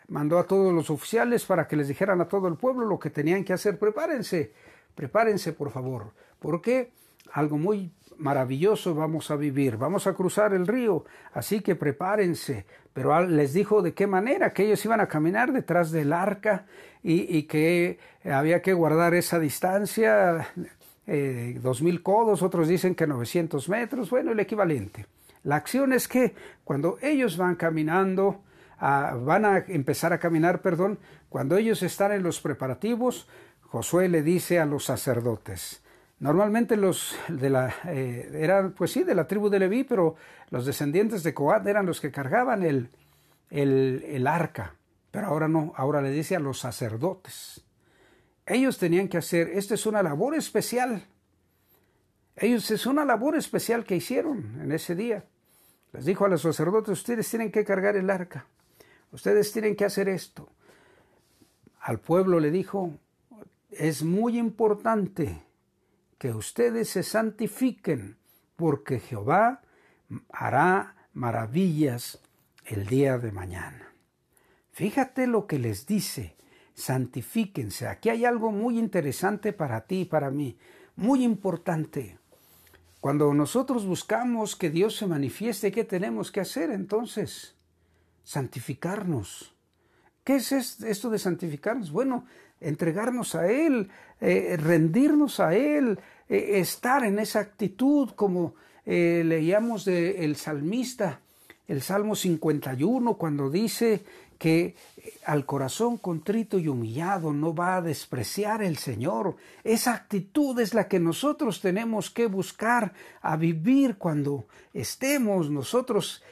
mandó 0.09 0.39
a 0.39 0.47
todos 0.47 0.73
los 0.73 0.91
oficiales 0.91 1.45
para 1.45 1.67
que 1.67 1.77
les 1.77 1.89
dijeran 1.89 2.21
a 2.21 2.29
todo 2.29 2.49
el 2.49 2.57
pueblo 2.57 2.87
lo 2.87 2.99
que 2.99 3.11
tenían 3.11 3.45
que 3.45 3.53
hacer, 3.53 3.79
prepárense, 3.79 4.53
prepárense 4.95 5.53
por 5.53 5.71
favor, 5.71 6.13
porque 6.39 6.93
algo 7.33 7.59
muy 7.59 7.93
maravilloso 8.23 8.95
vamos 8.95 9.31
a 9.31 9.37
vivir, 9.37 9.77
vamos 9.77 10.07
a 10.07 10.15
cruzar 10.15 10.55
el 10.55 10.67
río, 10.67 11.05
así 11.35 11.61
que 11.61 11.75
prepárense. 11.75 12.65
Pero 12.93 13.27
les 13.27 13.53
dijo 13.53 13.83
de 13.83 13.95
qué 13.95 14.07
manera, 14.07 14.53
que 14.53 14.65
ellos 14.65 14.85
iban 14.85 15.01
a 15.01 15.09
caminar 15.09 15.53
detrás 15.53 15.91
del 15.91 16.13
arca 16.13 16.67
y, 17.03 17.43
que 17.45 17.99
había 18.25 18.63
que 18.63 18.75
guardar 18.75 19.15
esa 19.15 19.39
distancia, 19.39 20.49
eh, 21.07 21.59
dos 21.61 21.83
mil 21.83 22.03
codos, 22.03 22.43
otros 22.43 22.69
dicen 22.69 22.95
que 22.95 23.07
900 23.07 23.69
metros, 23.69 24.11
bueno, 24.11 24.33
el 24.33 24.41
equivalente. 24.41 25.07
La 25.43 25.57
acción 25.57 25.93
es 25.93 26.07
que 26.07 26.35
cuando 26.65 26.99
ellos 27.03 27.37
van 27.37 27.57
caminando, 27.57 28.43
van 28.81 29.45
a 29.45 29.59
empezar 29.69 30.13
a 30.13 30.19
caminar, 30.19 30.61
perdón, 30.61 30.99
cuando 31.29 31.57
ellos 31.57 31.83
están 31.83 32.13
en 32.13 32.23
los 32.23 32.41
preparativos, 32.41 33.27
Josué 33.63 34.09
le 34.09 34.23
dice 34.23 34.61
a 34.61 34.67
los 34.67 34.85
sacerdotes, 34.85 35.82
normalmente 36.23 36.77
los 36.77 37.17
de 37.27 37.51
la, 37.51 37.75
eh, 37.87 38.31
eran 38.33 38.73
pues 38.73 38.93
sí, 38.93 39.03
de 39.03 39.15
la 39.15 39.27
tribu 39.27 39.51
de 39.51 39.59
Leví, 39.59 39.83
pero 39.83 40.15
los 40.51 40.65
descendientes 40.65 41.25
de 41.25 41.35
Coat 41.35 41.67
eran 41.67 41.85
los 41.85 42.01
que 42.01 42.13
cargaban 42.13 42.63
el, 42.63 42.91
el, 43.51 44.05
el 44.07 44.29
arca, 44.29 44.77
pero 45.11 45.27
ahora 45.27 45.49
no, 45.49 45.73
ahora 45.77 46.01
le 46.01 46.13
dice 46.13 46.37
a 46.37 46.39
los 46.39 46.61
sacerdotes. 46.61 47.65
Ellos 48.47 48.79
tenían 48.79 49.09
que 49.09 49.19
hacer, 49.19 49.49
esta 49.49 49.75
es 49.75 49.85
una 49.85 50.01
labor 50.01 50.37
especial. 50.37 51.05
Ellos 52.37 52.71
es 52.71 52.87
una 52.87 53.05
labor 53.05 53.37
especial 53.37 53.85
que 53.85 53.97
hicieron 53.97 54.61
en 54.63 54.71
ese 54.71 54.95
día. 54.95 55.25
Les 55.93 56.05
dijo 56.05 56.25
a 56.25 56.29
los 56.29 56.43
sacerdotes, 56.43 57.01
ustedes 57.01 57.29
tienen 57.29 57.51
que 57.51 57.65
cargar 57.65 57.97
el 57.97 58.09
arca. 58.09 58.47
Ustedes 59.11 59.53
tienen 59.53 59.75
que 59.75 59.85
hacer 59.85 60.09
esto. 60.09 60.49
Al 61.81 61.99
pueblo 61.99 62.39
le 62.39 62.53
dijo, 62.53 62.93
es 63.71 64.05
muy 64.05 64.39
importante 64.39 65.43
que 66.23 66.31
ustedes 66.31 66.89
se 66.89 67.03
santifiquen, 67.03 68.17
porque 68.55 69.01
Jehová 69.01 69.61
hará 70.31 71.09
maravillas 71.15 72.21
el 72.65 72.87
día 72.87 73.19
de 73.19 73.33
mañana. 73.33 73.93
Fíjate 74.71 75.27
lo 75.27 75.49
que 75.49 75.59
les 75.59 75.85
dice, 75.85 76.37
santifíquense. 76.75 77.89
Aquí 77.89 78.09
hay 78.09 78.25
algo 78.25 78.53
muy 78.53 78.79
interesante 78.79 79.53
para 79.53 79.81
ti 79.81 80.03
y 80.03 80.05
para 80.05 80.31
mí, 80.31 80.57
muy 80.95 81.25
importante. 81.25 82.21
Cuando 83.01 83.35
nosotros 83.35 83.85
buscamos 83.85 84.55
que 84.55 84.71
Dios 84.71 84.95
se 84.95 85.09
manifieste, 85.09 85.73
¿qué 85.73 85.83
tenemos 85.83 86.31
que 86.31 86.39
hacer 86.39 86.71
entonces? 86.71 87.57
santificarnos. 88.23 89.57
¿Qué 90.23 90.37
es 90.37 90.53
esto 90.53 91.11
de 91.11 91.19
santificarnos? 91.19 91.91
Bueno, 91.91 92.27
entregarnos 92.63 93.35
a 93.35 93.51
Él, 93.51 93.91
eh, 94.21 94.57
rendirnos 94.59 95.41
a 95.41 95.55
Él, 95.55 95.99
eh, 96.29 96.59
estar 96.59 97.05
en 97.05 97.19
esa 97.19 97.41
actitud 97.41 98.11
como 98.11 98.55
eh, 98.85 99.23
leíamos 99.25 99.85
del 99.85 100.37
salmista, 100.37 101.21
el 101.69 101.83
Salmo 101.83 102.17
51, 102.17 103.15
cuando 103.15 103.49
dice 103.51 104.05
que 104.39 104.75
al 105.25 105.47
corazón 105.47 105.99
contrito 105.99 106.59
y 106.59 106.67
humillado 106.67 107.33
no 107.33 107.55
va 107.55 107.77
a 107.77 107.83
despreciar 107.83 108.63
el 108.63 108.77
Señor. 108.77 109.37
Esa 109.63 109.95
actitud 109.95 110.59
es 110.59 110.75
la 110.75 110.89
que 110.89 110.99
nosotros 110.99 111.61
tenemos 111.61 112.11
que 112.11 112.27
buscar 112.27 112.93
a 113.21 113.37
vivir 113.37 113.99
cuando 113.99 114.47
estemos 114.75 115.49
nosotros 115.49 116.25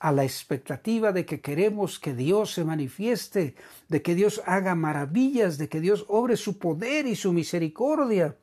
a 0.00 0.12
la 0.12 0.24
expectativa 0.24 1.12
de 1.12 1.24
que 1.24 1.40
queremos 1.40 1.98
que 1.98 2.14
Dios 2.14 2.52
se 2.52 2.64
manifieste, 2.64 3.56
de 3.88 4.02
que 4.02 4.14
Dios 4.14 4.42
haga 4.46 4.74
maravillas, 4.74 5.58
de 5.58 5.68
que 5.68 5.80
Dios 5.80 6.04
obre 6.08 6.36
su 6.36 6.58
poder 6.58 7.06
y 7.06 7.16
su 7.16 7.32
misericordia. 7.32 8.36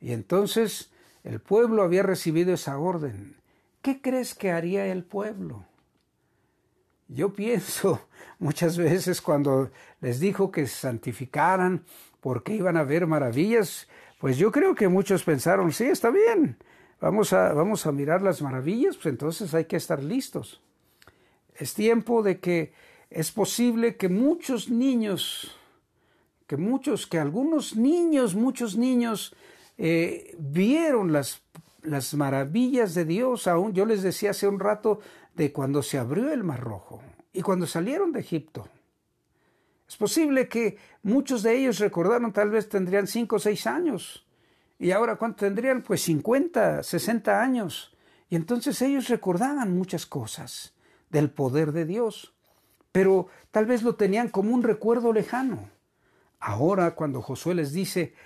Y 0.00 0.12
entonces 0.12 0.90
el 1.24 1.40
pueblo 1.40 1.82
había 1.82 2.02
recibido 2.02 2.54
esa 2.54 2.78
orden. 2.78 3.36
¿Qué 3.82 4.00
crees 4.00 4.34
que 4.34 4.50
haría 4.50 4.86
el 4.86 5.04
pueblo? 5.04 5.64
Yo 7.08 7.34
pienso 7.34 8.08
muchas 8.38 8.78
veces 8.78 9.20
cuando 9.20 9.70
les 10.00 10.20
dijo 10.20 10.50
que 10.50 10.66
se 10.66 10.76
santificaran 10.76 11.84
porque 12.20 12.54
iban 12.54 12.76
a 12.76 12.84
ver 12.84 13.06
maravillas, 13.06 13.88
pues 14.20 14.38
yo 14.38 14.52
creo 14.52 14.74
que 14.74 14.88
muchos 14.88 15.24
pensaron, 15.24 15.72
sí, 15.72 15.84
está 15.84 16.10
bien, 16.10 16.56
vamos 17.02 17.32
a, 17.32 17.52
vamos 17.52 17.84
a 17.84 17.92
mirar 17.92 18.22
las 18.22 18.40
maravillas, 18.40 18.96
pues 18.96 19.06
entonces 19.06 19.52
hay 19.54 19.64
que 19.64 19.76
estar 19.76 20.02
listos. 20.02 20.62
Es 21.56 21.74
tiempo 21.74 22.22
de 22.22 22.38
que 22.38 22.72
es 23.10 23.32
posible 23.32 23.96
que 23.96 24.08
muchos 24.08 24.70
niños, 24.70 25.54
que 26.46 26.56
muchos, 26.56 27.08
que 27.08 27.18
algunos 27.18 27.76
niños, 27.76 28.36
muchos 28.36 28.76
niños 28.76 29.34
eh, 29.78 30.34
vieron 30.38 31.12
las, 31.12 31.42
las 31.82 32.14
maravillas 32.14 32.94
de 32.94 33.04
Dios. 33.04 33.48
Aún 33.48 33.72
yo 33.72 33.84
les 33.84 34.02
decía 34.02 34.30
hace 34.30 34.46
un 34.46 34.60
rato 34.60 35.00
de 35.34 35.52
cuando 35.52 35.82
se 35.82 35.98
abrió 35.98 36.32
el 36.32 36.44
Mar 36.44 36.60
Rojo 36.60 37.02
y 37.32 37.42
cuando 37.42 37.66
salieron 37.66 38.12
de 38.12 38.20
Egipto. 38.20 38.68
Es 39.88 39.96
posible 39.96 40.48
que 40.48 40.78
muchos 41.02 41.42
de 41.42 41.58
ellos 41.58 41.80
recordaron, 41.80 42.32
tal 42.32 42.50
vez 42.50 42.68
tendrían 42.68 43.08
cinco 43.08 43.36
o 43.36 43.40
seis 43.40 43.66
años, 43.66 44.24
y 44.82 44.90
ahora, 44.90 45.14
¿cuánto 45.14 45.44
tendrían? 45.44 45.82
Pues 45.82 46.02
50, 46.02 46.82
60 46.82 47.40
años. 47.40 47.96
Y 48.28 48.34
entonces 48.34 48.82
ellos 48.82 49.08
recordaban 49.08 49.76
muchas 49.76 50.06
cosas 50.06 50.74
del 51.08 51.30
poder 51.30 51.70
de 51.70 51.84
Dios, 51.84 52.34
pero 52.90 53.28
tal 53.52 53.66
vez 53.66 53.84
lo 53.84 53.94
tenían 53.94 54.28
como 54.28 54.52
un 54.52 54.64
recuerdo 54.64 55.12
lejano. 55.12 55.68
Ahora, 56.40 56.96
cuando 56.96 57.22
Josué 57.22 57.54
les 57.54 57.72
dice, 57.72 58.16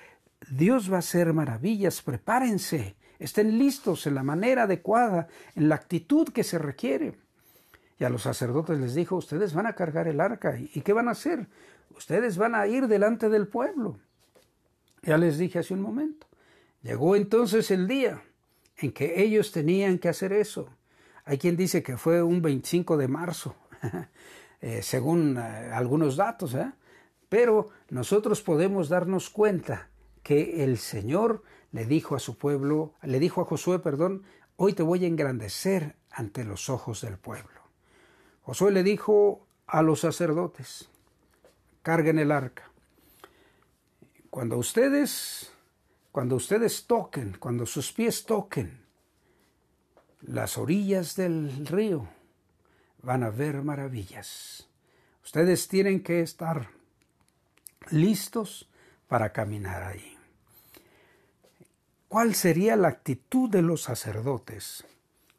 Dios 0.49 0.91
va 0.91 0.97
a 0.97 1.01
hacer 1.01 1.35
maravillas, 1.35 2.01
prepárense, 2.01 2.97
estén 3.19 3.59
listos 3.59 4.07
en 4.07 4.15
la 4.15 4.23
manera 4.23 4.63
adecuada, 4.63 5.29
en 5.57 5.69
la 5.69 5.75
actitud 5.75 6.31
que 6.31 6.43
se 6.43 6.57
requiere. 6.57 7.19
Y 7.99 8.05
a 8.05 8.09
los 8.09 8.23
sacerdotes 8.23 8.79
les 8.79 8.95
dijo, 8.95 9.17
ustedes 9.17 9.53
van 9.53 9.67
a 9.67 9.75
cargar 9.75 10.09
el 10.09 10.23
arca, 10.23 10.57
¿y 10.59 10.81
qué 10.81 10.95
van 10.95 11.09
a 11.09 11.11
hacer? 11.11 11.49
Ustedes 11.95 12.39
van 12.39 12.55
a 12.55 12.67
ir 12.67 12.89
delante 12.89 13.29
del 13.29 13.47
pueblo. 13.47 13.99
Ya 15.03 15.19
les 15.19 15.37
dije 15.37 15.59
hace 15.59 15.75
un 15.75 15.83
momento. 15.83 16.27
Llegó 16.83 17.17
entonces 17.17 17.71
el 17.71 17.89
día 17.89 18.23
en 18.77 18.93
que 18.93 19.23
ellos 19.23 19.53
tenían 19.53 19.99
que 19.99 20.09
hacer 20.09 20.33
eso. 20.33 20.69
Hay 21.25 21.39
quien 21.39 21.57
dice 21.57 21.83
que 21.83 21.97
fue 21.97 22.23
un 22.23 22.43
25 22.43 22.97
de 22.97 23.09
marzo, 23.09 23.57
eh, 24.61 24.83
según 24.83 25.37
eh, 25.37 25.41
algunos 25.73 26.17
datos, 26.17 26.55
¿eh? 26.55 26.73
pero 27.29 27.69
nosotros 27.91 28.43
podemos 28.43 28.89
darnos 28.89 29.31
cuenta 29.31 29.89
que 30.23 30.65
el 30.65 30.79
Señor 30.79 31.43
le 31.73 31.85
dijo 31.85 32.15
a 32.15 32.21
su 32.21 32.39
pueblo, 32.39 32.95
le 33.03 33.19
dijo 33.19 33.41
a 33.41 33.45
Josué, 33.45 33.79
perdón, 33.81 34.23
hoy 34.57 34.73
te 34.73 34.83
voy 34.83 35.05
a 35.05 35.09
engrandecer 35.09 35.97
ante 36.11 36.45
los 36.45 36.69
ojos 36.69 37.01
del 37.01 37.19
pueblo. 37.19 37.61
Josué 38.43 38.71
le 38.71 38.83
dijo 38.83 39.47
a 39.67 39.83
los 39.83 40.01
sacerdotes, 40.01 40.89
carguen 41.83 42.19
el 42.19 42.31
arca. 42.31 42.71
Cuando 44.31 44.59
ustedes 44.59 45.53
cuando 46.17 46.37
ustedes 46.37 46.87
toquen, 46.87 47.37
cuando 47.39 47.67
sus 47.67 47.93
pies 47.93 48.25
toquen 48.25 48.81
las 50.23 50.57
orillas 50.57 51.15
del 51.15 51.67
río, 51.67 52.09
van 53.03 53.23
a 53.23 53.29
ver 53.29 53.61
maravillas. 53.63 54.67
Ustedes 55.23 55.69
tienen 55.69 56.03
que 56.03 56.23
estar 56.23 56.71
listos 57.91 58.67
para 59.09 59.35
caminar 59.35 59.83
ahí. 59.83 60.17
¿Cuál 62.09 62.35
sería 62.35 62.77
la 62.77 62.89
actitud 62.89 63.51
de 63.51 63.61
los 63.61 63.83
sacerdotes 63.83 64.87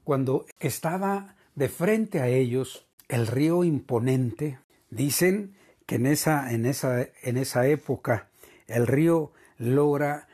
cuando 0.04 0.46
estaba 0.60 1.34
de 1.56 1.70
frente 1.70 2.22
a 2.22 2.28
ellos 2.28 2.86
el 3.08 3.26
río 3.26 3.64
imponente? 3.64 4.60
Dicen 4.92 5.56
que 5.88 5.96
en 5.96 6.06
esa, 6.06 6.54
en 6.54 6.68
esa, 6.68 7.02
en 7.24 7.38
esa 7.38 7.66
época 7.66 8.28
el 8.68 8.86
río 8.86 9.32
logra 9.58 10.28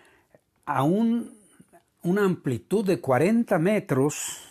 a 0.66 0.84
una 0.84 2.24
amplitud 2.24 2.86
de 2.86 3.00
40 3.00 3.58
metros 3.60 4.48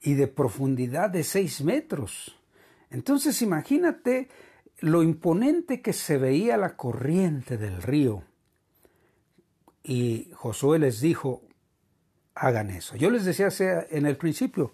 y 0.00 0.14
de 0.14 0.28
profundidad 0.28 1.10
de 1.10 1.24
6 1.24 1.62
metros. 1.62 2.36
Entonces 2.90 3.40
imagínate 3.42 4.28
lo 4.80 5.02
imponente 5.02 5.80
que 5.80 5.92
se 5.92 6.18
veía 6.18 6.56
la 6.56 6.76
corriente 6.76 7.56
del 7.56 7.82
río. 7.82 8.22
Y 9.82 10.30
Josué 10.34 10.78
les 10.78 11.00
dijo, 11.00 11.42
hagan 12.34 12.70
eso. 12.70 12.96
Yo 12.96 13.10
les 13.10 13.24
decía 13.24 13.48
en 13.90 14.06
el 14.06 14.16
principio, 14.16 14.72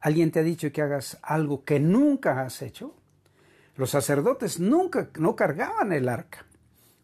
¿alguien 0.00 0.30
te 0.30 0.40
ha 0.40 0.42
dicho 0.42 0.70
que 0.72 0.82
hagas 0.82 1.18
algo 1.22 1.64
que 1.64 1.80
nunca 1.80 2.42
has 2.42 2.62
hecho? 2.62 2.94
Los 3.76 3.90
sacerdotes 3.90 4.60
nunca 4.60 5.10
no 5.18 5.34
cargaban 5.34 5.92
el 5.92 6.08
arca 6.08 6.46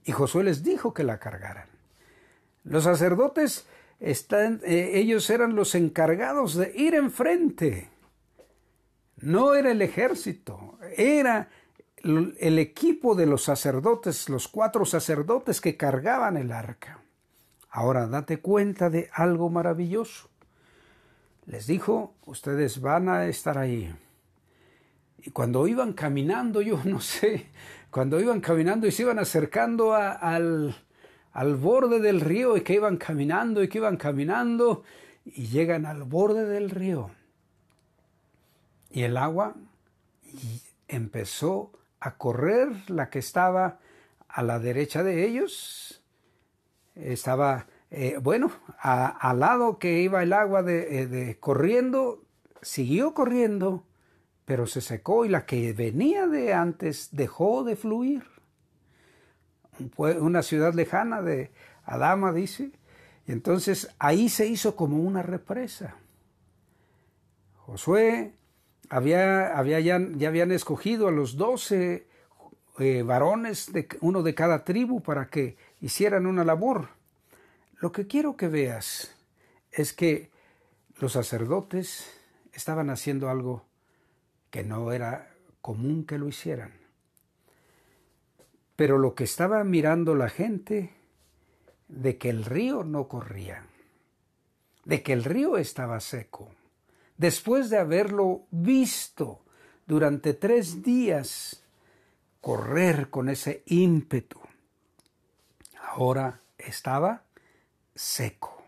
y 0.05 0.13
Josué 0.13 0.45
les 0.45 0.63
dijo 0.63 0.93
que 0.93 1.05
la 1.05 1.19
cargaran. 1.19 1.78
Los 2.65 2.85
sacerdotes 2.85 3.67
están, 4.01 4.61
eh, 4.65 4.93
ellos 4.95 5.29
eran 5.31 5.57
los 5.57 5.75
encargados 5.75 6.55
de 6.55 6.73
ir 6.77 6.95
enfrente. 6.95 7.91
No 9.21 9.55
era 9.55 9.73
el 9.73 9.83
ejército, 9.83 10.79
era 10.97 11.49
el 12.03 12.59
equipo 12.59 13.15
de 13.15 13.27
los 13.27 13.43
sacerdotes, 13.43 14.29
los 14.29 14.47
cuatro 14.47 14.85
sacerdotes 14.85 15.61
que 15.61 15.77
cargaban 15.77 16.37
el 16.37 16.53
arca. 16.53 17.01
Ahora 17.71 18.07
date 18.07 18.41
cuenta 18.41 18.89
de 18.91 19.11
algo 19.13 19.51
maravilloso. 19.51 20.29
Les 21.47 21.67
dijo, 21.67 22.15
ustedes 22.27 22.81
van 22.81 23.09
a 23.09 23.27
estar 23.27 23.59
ahí. 23.59 23.93
Y 25.19 25.31
cuando 25.31 25.67
iban 25.67 25.93
caminando, 25.93 26.61
yo 26.63 26.81
no 26.85 27.01
sé, 27.01 27.47
cuando 27.91 28.21
iban 28.21 28.41
caminando 28.41 28.87
y 28.87 28.93
se 28.93 29.03
iban 29.03 29.19
acercando 29.19 29.95
al, 29.95 30.77
al 31.33 31.57
borde 31.57 32.01
del 32.01 32.21
río 32.21 32.57
y 32.57 32.63
que 32.63 32.75
iban 32.75 32.97
caminando 32.97 33.63
y 33.63 33.69
que 33.69 33.79
iban 33.79 33.97
caminando 33.97 34.83
y 35.25 35.47
llegan 35.47 35.87
al 35.87 36.05
borde 36.05 36.45
del 36.47 36.71
río. 36.71 37.11
Y 38.91 39.03
el 39.03 39.17
agua 39.17 39.55
empezó 40.89 41.73
a 42.01 42.17
correr 42.17 42.69
la 42.89 43.11
que 43.11 43.19
estaba 43.19 43.79
a 44.29 44.43
la 44.43 44.59
derecha 44.59 45.03
de 45.03 45.27
ellos. 45.27 46.03
Estaba, 46.95 47.67
eh, 47.91 48.19
bueno, 48.21 48.51
al 48.81 49.41
lado 49.41 49.79
que 49.79 50.01
iba 50.01 50.23
el 50.23 50.33
agua 50.33 50.61
eh, 50.61 51.07
de, 51.07 51.39
corriendo, 51.39 52.25
siguió 52.63 53.15
corriendo, 53.15 53.85
pero 54.45 54.67
se 54.67 54.81
secó 54.81 55.25
y 55.25 55.29
la 55.29 55.47
que 55.47 55.73
venía 55.73 56.27
de 56.27 56.55
antes 56.55 57.11
dejó 57.13 57.65
de 57.65 57.77
fluir. 57.77 58.38
Una 59.97 60.43
ciudad 60.43 60.75
lejana 60.75 61.23
de 61.23 61.51
Adama, 61.85 62.33
dice, 62.33 62.71
y 63.27 63.33
entonces 63.33 63.89
ahí 63.99 64.29
se 64.29 64.47
hizo 64.47 64.77
como 64.77 64.99
una 64.99 65.23
represa. 65.23 65.97
Josué 67.57 68.33
había, 68.89 69.59
había 69.59 69.81
ya, 69.81 70.01
ya, 70.17 70.29
habían 70.29 70.53
escogido 70.53 71.09
a 71.09 71.13
los 71.13 71.37
doce 71.37 72.07
eh, 72.79 73.03
varones, 73.03 73.73
de, 73.73 73.89
uno 74.01 74.23
de 74.23 74.35
cada 74.35 74.65
tribu, 74.65 75.03
para 75.03 75.29
que 75.29 75.57
hicieran 75.81 76.27
una 76.27 76.45
labor. 76.45 76.89
Lo 77.81 77.93
que 77.93 78.07
quiero 78.07 78.37
que 78.37 78.49
veas 78.49 79.15
es 79.71 79.93
que 79.93 80.31
los 80.99 81.13
sacerdotes 81.13 82.11
estaban 82.53 82.91
haciendo 82.91 83.29
algo 83.29 83.67
que 84.51 84.65
no 84.65 84.93
era 84.93 85.31
común 85.61 86.05
que 86.05 86.19
lo 86.19 86.29
hicieran. 86.29 86.78
Pero 88.79 88.97
lo 88.97 89.17
que 89.17 89.25
estaba 89.25 89.65
mirando 89.65 90.15
la 90.15 90.29
gente, 90.29 90.95
de 91.89 92.17
que 92.17 92.31
el 92.31 92.45
río 92.45 92.85
no 92.85 93.09
corría, 93.09 93.67
de 94.85 95.03
que 95.03 95.13
el 95.13 95.25
río 95.25 95.57
estaba 95.59 95.99
seco, 95.99 96.53
después 97.17 97.71
de 97.71 97.79
haberlo 97.79 98.43
visto 98.53 99.41
durante 99.85 100.33
tres 100.33 100.85
días 100.85 101.65
correr 102.41 103.11
con 103.11 103.29
ese 103.29 103.65
ímpetu, 103.67 104.39
ahora 105.83 106.41
estaba 106.57 107.25
seco. 107.97 108.63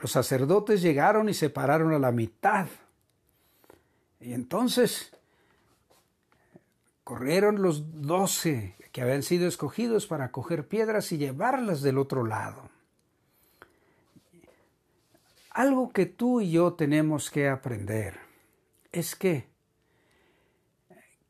Los 0.00 0.12
sacerdotes 0.12 0.80
llegaron 0.80 1.28
y 1.28 1.34
se 1.34 1.50
pararon 1.50 1.92
a 1.92 1.98
la 1.98 2.12
mitad. 2.12 2.66
Y 4.20 4.32
entonces 4.32 5.12
corrieron 7.06 7.62
los 7.62 8.02
doce 8.02 8.74
que 8.90 9.00
habían 9.00 9.22
sido 9.22 9.46
escogidos 9.46 10.08
para 10.08 10.32
coger 10.32 10.66
piedras 10.66 11.12
y 11.12 11.18
llevarlas 11.18 11.80
del 11.80 11.98
otro 11.98 12.26
lado. 12.26 12.68
Algo 15.50 15.90
que 15.90 16.06
tú 16.06 16.40
y 16.40 16.50
yo 16.50 16.72
tenemos 16.72 17.30
que 17.30 17.48
aprender 17.48 18.18
es 18.90 19.14
que 19.14 19.46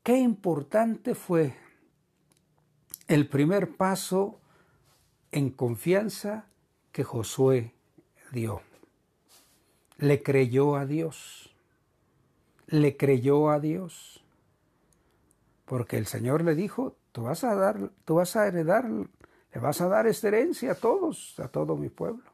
qué 0.02 0.16
importante 0.16 1.14
fue 1.14 1.54
el 3.06 3.28
primer 3.28 3.76
paso 3.76 4.40
en 5.30 5.50
confianza 5.50 6.46
que 6.90 7.04
Josué 7.04 7.74
dio. 8.32 8.62
Le 9.98 10.22
creyó 10.22 10.76
a 10.76 10.86
Dios. 10.86 11.54
Le 12.66 12.96
creyó 12.96 13.50
a 13.50 13.60
Dios. 13.60 14.22
Porque 15.66 15.98
el 15.98 16.06
Señor 16.06 16.42
le 16.42 16.54
dijo, 16.54 16.96
tú 17.12 17.24
vas 17.24 17.44
a 17.44 17.54
dar, 17.54 17.90
tú 18.04 18.14
vas 18.14 18.36
a 18.36 18.46
heredar, 18.46 18.88
le 18.88 19.60
vas 19.60 19.80
a 19.80 19.88
dar 19.88 20.06
esta 20.06 20.28
herencia 20.28 20.72
a 20.72 20.74
todos, 20.76 21.38
a 21.38 21.48
todo 21.48 21.76
mi 21.76 21.90
pueblo. 21.90 22.24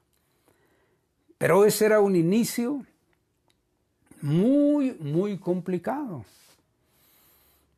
Pero 1.38 1.64
ese 1.64 1.86
era 1.86 2.00
un 2.00 2.14
inicio 2.14 2.86
muy, 4.20 4.92
muy 5.00 5.38
complicado, 5.38 6.24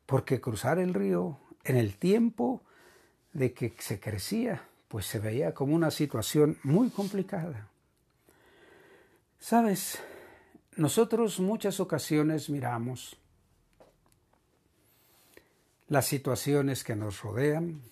porque 0.04 0.40
cruzar 0.40 0.78
el 0.78 0.92
río 0.92 1.38
en 1.64 1.76
el 1.76 1.96
tiempo 1.96 2.62
de 3.32 3.54
que 3.54 3.74
se 3.78 3.98
crecía, 3.98 4.62
pues 4.88 5.06
se 5.06 5.18
veía 5.18 5.54
como 5.54 5.74
una 5.74 5.90
situación 5.90 6.58
muy 6.62 6.90
complicada. 6.90 7.68
Sabes, 9.38 10.02
nosotros 10.76 11.40
muchas 11.40 11.80
ocasiones 11.80 12.50
miramos 12.50 13.16
las 15.88 16.06
situaciones 16.06 16.84
que 16.84 16.96
nos 16.96 17.22
rodean 17.22 17.82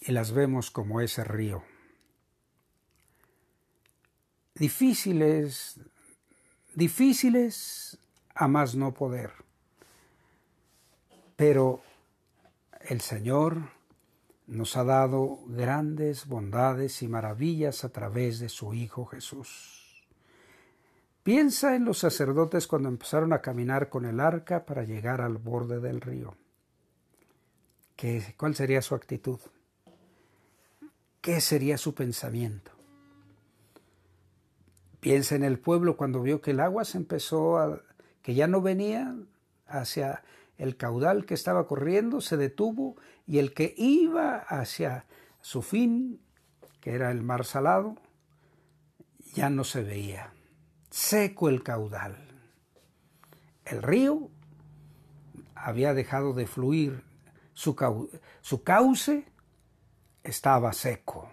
y 0.00 0.12
las 0.12 0.32
vemos 0.32 0.70
como 0.70 1.00
ese 1.00 1.24
río 1.24 1.62
difíciles, 4.58 5.78
difíciles 6.74 7.98
a 8.34 8.48
más 8.48 8.74
no 8.74 8.92
poder. 8.92 9.32
Pero 11.36 11.80
el 12.80 13.00
Señor 13.00 13.70
nos 14.46 14.76
ha 14.76 14.84
dado 14.84 15.40
grandes 15.46 16.26
bondades 16.26 17.02
y 17.02 17.08
maravillas 17.08 17.84
a 17.84 17.90
través 17.90 18.38
de 18.38 18.48
su 18.48 18.74
Hijo 18.74 19.06
Jesús. 19.06 20.06
Piensa 21.22 21.74
en 21.74 21.84
los 21.84 21.98
sacerdotes 21.98 22.66
cuando 22.66 22.88
empezaron 22.88 23.32
a 23.32 23.42
caminar 23.42 23.88
con 23.88 24.04
el 24.04 24.20
arca 24.20 24.64
para 24.64 24.84
llegar 24.84 25.20
al 25.20 25.38
borde 25.38 25.80
del 25.80 26.00
río. 26.00 26.36
¿Qué, 27.96 28.34
¿Cuál 28.36 28.54
sería 28.54 28.82
su 28.82 28.94
actitud? 28.94 29.40
¿Qué 31.20 31.40
sería 31.40 31.78
su 31.78 31.94
pensamiento? 31.94 32.70
Piensa 35.00 35.34
en 35.34 35.44
el 35.44 35.58
pueblo 35.58 35.96
cuando 35.96 36.22
vio 36.22 36.40
que 36.40 36.52
el 36.52 36.60
agua 36.60 36.84
se 36.84 36.98
empezó 36.98 37.58
a, 37.58 37.80
que 38.22 38.34
ya 38.34 38.46
no 38.46 38.60
venía 38.60 39.16
hacia 39.66 40.22
el 40.58 40.76
caudal 40.76 41.26
que 41.26 41.34
estaba 41.34 41.66
corriendo, 41.66 42.20
se 42.20 42.36
detuvo 42.36 42.96
y 43.26 43.38
el 43.38 43.54
que 43.54 43.74
iba 43.76 44.36
hacia 44.36 45.04
su 45.40 45.62
fin, 45.62 46.20
que 46.80 46.94
era 46.94 47.10
el 47.10 47.22
mar 47.22 47.44
salado, 47.44 47.96
ya 49.34 49.50
no 49.50 49.64
se 49.64 49.82
veía. 49.82 50.32
Seco 50.90 51.48
el 51.48 51.62
caudal. 51.62 52.16
El 53.64 53.82
río 53.82 54.30
había 55.54 55.94
dejado 55.94 56.32
de 56.32 56.46
fluir, 56.46 57.02
su, 57.56 58.10
su 58.42 58.62
cauce 58.62 59.24
estaba 60.22 60.74
seco. 60.74 61.30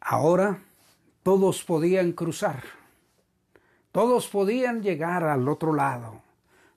Ahora 0.00 0.58
todos 1.22 1.62
podían 1.62 2.12
cruzar. 2.12 2.64
Todos 3.92 4.26
podían 4.28 4.82
llegar 4.82 5.22
al 5.22 5.48
otro 5.48 5.72
lado. 5.72 6.20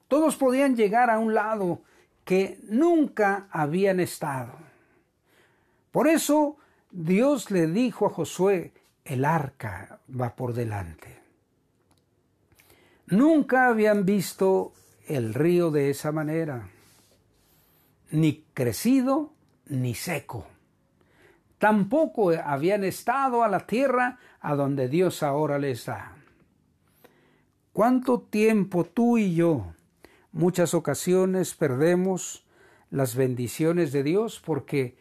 Todos 0.08 0.36
podían 0.38 0.76
llegar 0.76 1.10
a 1.10 1.18
un 1.18 1.34
lado 1.34 1.82
que 2.24 2.60
nunca 2.70 3.48
habían 3.50 4.00
estado. 4.00 4.54
Por 5.92 6.08
eso 6.08 6.58
Dios 6.92 7.50
le 7.50 7.66
dijo 7.66 8.06
a 8.06 8.12
Josué, 8.12 8.72
el 9.04 9.26
arca 9.26 10.00
va 10.10 10.36
por 10.36 10.54
delante. 10.54 11.20
Nunca 13.08 13.68
habían 13.68 14.06
visto 14.06 14.74
el 15.08 15.34
río 15.34 15.72
de 15.72 15.90
esa 15.90 16.12
manera, 16.12 16.70
ni 18.12 18.44
crecido 18.54 19.34
ni 19.68 19.96
seco. 19.96 20.46
Tampoco 21.58 22.32
habían 22.32 22.84
estado 22.84 23.44
a 23.44 23.48
la 23.48 23.66
tierra 23.68 24.18
a 24.40 24.56
donde 24.56 24.88
Dios 24.88 25.24
ahora 25.24 25.60
les 25.60 25.86
da. 25.86 26.16
¿Cuánto 27.74 28.20
tiempo 28.20 28.84
tú 28.84 29.18
y 29.18 29.36
yo, 29.36 29.74
muchas 30.32 30.74
ocasiones, 30.74 31.54
perdemos 31.54 32.46
las 32.90 33.16
bendiciones 33.16 33.92
de 33.92 34.04
Dios 34.04 34.42
porque 34.44 34.98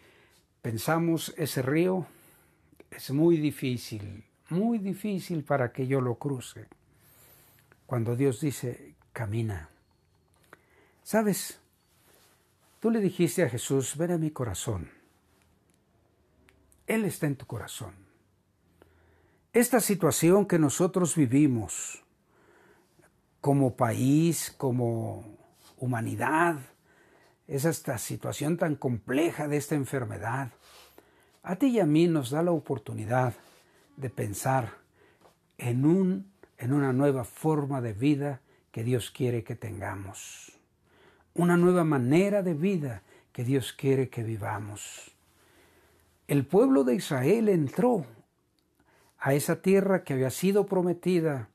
pensamos 0.62 1.34
ese 1.36 1.62
río 1.62 2.06
es 2.90 3.10
muy 3.10 3.38
difícil, 3.38 4.24
muy 4.50 4.78
difícil 4.78 5.42
para 5.42 5.72
que 5.72 5.86
yo 5.86 6.00
lo 6.00 6.16
cruce? 6.16 6.66
Cuando 7.86 8.14
Dios 8.14 8.40
dice, 8.40 8.94
camina. 9.12 9.68
¿Sabes? 11.02 11.58
Tú 12.80 12.90
le 12.90 13.00
dijiste 13.00 13.42
a 13.44 13.48
Jesús, 13.48 13.96
ven 13.96 14.12
a 14.12 14.18
mi 14.18 14.30
corazón. 14.30 14.90
Él 16.86 17.04
está 17.04 17.26
en 17.26 17.36
tu 17.36 17.46
corazón. 17.46 17.94
Esta 19.52 19.80
situación 19.80 20.46
que 20.46 20.58
nosotros 20.58 21.14
vivimos, 21.14 22.02
como 23.40 23.76
país, 23.76 24.54
como 24.56 25.24
humanidad, 25.76 26.58
es 27.46 27.64
esta 27.64 27.98
situación 27.98 28.56
tan 28.56 28.76
compleja 28.76 29.48
de 29.48 29.56
esta 29.56 29.74
enfermedad, 29.74 30.52
a 31.42 31.56
ti 31.56 31.66
y 31.66 31.80
a 31.80 31.86
mí 31.86 32.06
nos 32.06 32.30
da 32.30 32.42
la 32.42 32.52
oportunidad 32.52 33.34
de 33.96 34.08
pensar 34.08 34.78
en, 35.58 35.84
un, 35.84 36.32
en 36.58 36.72
una 36.72 36.92
nueva 36.92 37.24
forma 37.24 37.80
de 37.80 37.92
vida 37.92 38.40
que 38.70 38.84
Dios 38.84 39.10
quiere 39.10 39.42
que 39.42 39.56
tengamos, 39.56 40.59
una 41.34 41.56
nueva 41.56 41.84
manera 41.84 42.42
de 42.42 42.54
vida 42.54 43.02
que 43.32 43.44
Dios 43.44 43.72
quiere 43.72 44.08
que 44.08 44.22
vivamos. 44.22 45.14
El 46.26 46.46
pueblo 46.46 46.84
de 46.84 46.94
Israel 46.94 47.48
entró 47.48 48.06
a 49.18 49.34
esa 49.34 49.62
tierra 49.62 50.04
que 50.04 50.14
había 50.14 50.30
sido 50.30 50.66
prometida 50.66 51.48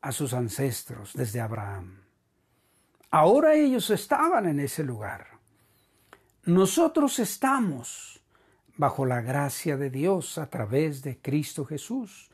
a 0.00 0.12
sus 0.12 0.32
ancestros 0.32 1.12
desde 1.14 1.40
Abraham. 1.40 2.02
Ahora 3.10 3.54
ellos 3.54 3.90
estaban 3.90 4.46
en 4.46 4.60
ese 4.60 4.84
lugar. 4.84 5.26
Nosotros 6.44 7.18
estamos 7.18 8.20
bajo 8.76 9.06
la 9.06 9.20
gracia 9.20 9.76
de 9.76 9.90
Dios 9.90 10.38
a 10.38 10.48
través 10.48 11.02
de 11.02 11.18
Cristo 11.18 11.64
Jesús. 11.64 12.30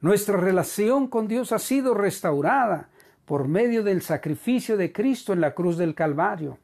Nuestra 0.00 0.36
relación 0.36 1.06
con 1.06 1.28
Dios 1.28 1.52
ha 1.52 1.58
sido 1.58 1.94
restaurada 1.94 2.88
por 3.24 3.48
medio 3.48 3.82
del 3.82 4.02
sacrificio 4.02 4.76
de 4.76 4.92
Cristo 4.92 5.32
en 5.32 5.40
la 5.40 5.54
cruz 5.54 5.76
del 5.76 5.94
Calvario. 5.94 6.58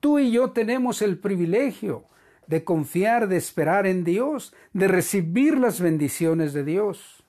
Tú 0.00 0.18
y 0.18 0.30
yo 0.30 0.50
tenemos 0.50 1.02
el 1.02 1.18
privilegio 1.18 2.04
de 2.46 2.64
confiar, 2.64 3.28
de 3.28 3.36
esperar 3.36 3.86
en 3.86 4.04
Dios, 4.04 4.54
de 4.72 4.88
recibir 4.88 5.58
las 5.58 5.80
bendiciones 5.80 6.52
de 6.52 6.64
Dios. 6.64 7.22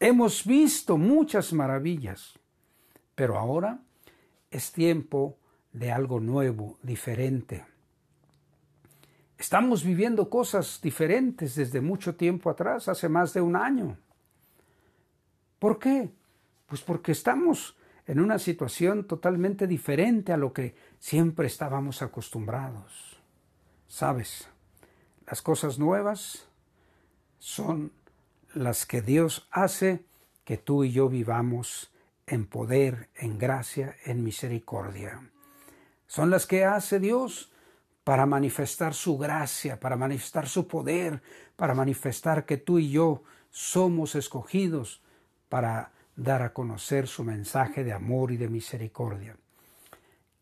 Hemos 0.00 0.44
visto 0.44 0.96
muchas 0.96 1.52
maravillas, 1.52 2.38
pero 3.14 3.38
ahora 3.38 3.80
es 4.50 4.72
tiempo 4.72 5.36
de 5.72 5.92
algo 5.92 6.20
nuevo, 6.20 6.78
diferente. 6.82 7.64
Estamos 9.36 9.84
viviendo 9.84 10.30
cosas 10.30 10.80
diferentes 10.80 11.56
desde 11.56 11.80
mucho 11.80 12.14
tiempo 12.14 12.48
atrás, 12.48 12.88
hace 12.88 13.08
más 13.08 13.34
de 13.34 13.40
un 13.40 13.56
año. 13.56 13.98
¿Por 15.58 15.78
qué? 15.78 16.10
Pues 16.66 16.80
porque 16.80 17.12
estamos 17.12 17.76
en 18.06 18.20
una 18.20 18.38
situación 18.38 19.06
totalmente 19.06 19.66
diferente 19.66 20.32
a 20.32 20.36
lo 20.36 20.52
que 20.52 20.74
siempre 20.98 21.46
estábamos 21.46 22.02
acostumbrados. 22.02 23.18
Sabes, 23.88 24.48
las 25.26 25.40
cosas 25.40 25.78
nuevas 25.78 26.48
son 27.38 27.92
las 28.54 28.86
que 28.86 29.02
Dios 29.02 29.48
hace 29.50 30.04
que 30.44 30.58
tú 30.58 30.84
y 30.84 30.92
yo 30.92 31.08
vivamos 31.08 31.92
en 32.26 32.46
poder, 32.46 33.08
en 33.14 33.38
gracia, 33.38 33.96
en 34.04 34.22
misericordia. 34.22 35.30
Son 36.06 36.30
las 36.30 36.46
que 36.46 36.64
hace 36.64 37.00
Dios 37.00 37.50
para 38.04 38.26
manifestar 38.26 38.94
su 38.94 39.16
gracia, 39.16 39.80
para 39.80 39.96
manifestar 39.96 40.46
su 40.46 40.68
poder, 40.68 41.22
para 41.56 41.74
manifestar 41.74 42.44
que 42.44 42.58
tú 42.58 42.78
y 42.78 42.90
yo 42.90 43.22
somos 43.50 44.14
escogidos 44.14 45.02
para 45.48 45.92
dar 46.16 46.42
a 46.42 46.52
conocer 46.52 47.06
su 47.06 47.24
mensaje 47.24 47.84
de 47.84 47.92
amor 47.92 48.30
y 48.32 48.36
de 48.36 48.48
misericordia. 48.48 49.36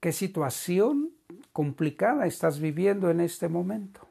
¿Qué 0.01 0.13
situación 0.13 1.11
complicada 1.53 2.27
estás 2.27 2.61
viviendo 2.61 3.11
en 3.11 3.21
este 3.21 3.49
momento? 3.49 4.07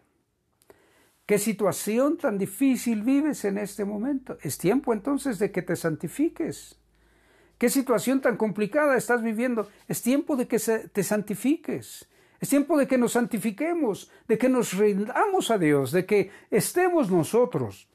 ¿Qué 1.26 1.38
situación 1.38 2.18
tan 2.18 2.38
difícil 2.38 3.04
vives 3.04 3.46
en 3.46 3.58
este 3.58 3.86
momento? 3.86 4.38
Es 4.42 4.58
tiempo 4.58 4.94
entonces 4.94 5.40
de 5.40 5.52
que 5.52 5.62
te 5.62 5.76
santifiques. 5.76 6.78
¿Qué 7.58 7.70
situación 7.70 8.22
tan 8.22 8.38
complicada 8.38 8.98
estás 8.98 9.22
viviendo? 9.22 9.70
Es 9.88 10.02
tiempo 10.02 10.36
de 10.36 10.48
que 10.48 10.58
te 10.60 11.04
santifiques. 11.04 12.08
Es 12.40 12.50
tiempo 12.50 12.76
de 12.76 12.88
que 12.88 12.98
nos 12.98 13.12
santifiquemos, 13.12 14.10
de 14.28 14.38
que 14.38 14.50
nos 14.50 14.74
rindamos 14.74 15.52
a 15.52 15.60
Dios, 15.60 15.92
de 15.92 16.08
que 16.08 16.32
estemos 16.50 17.12
nosotros 17.12 17.91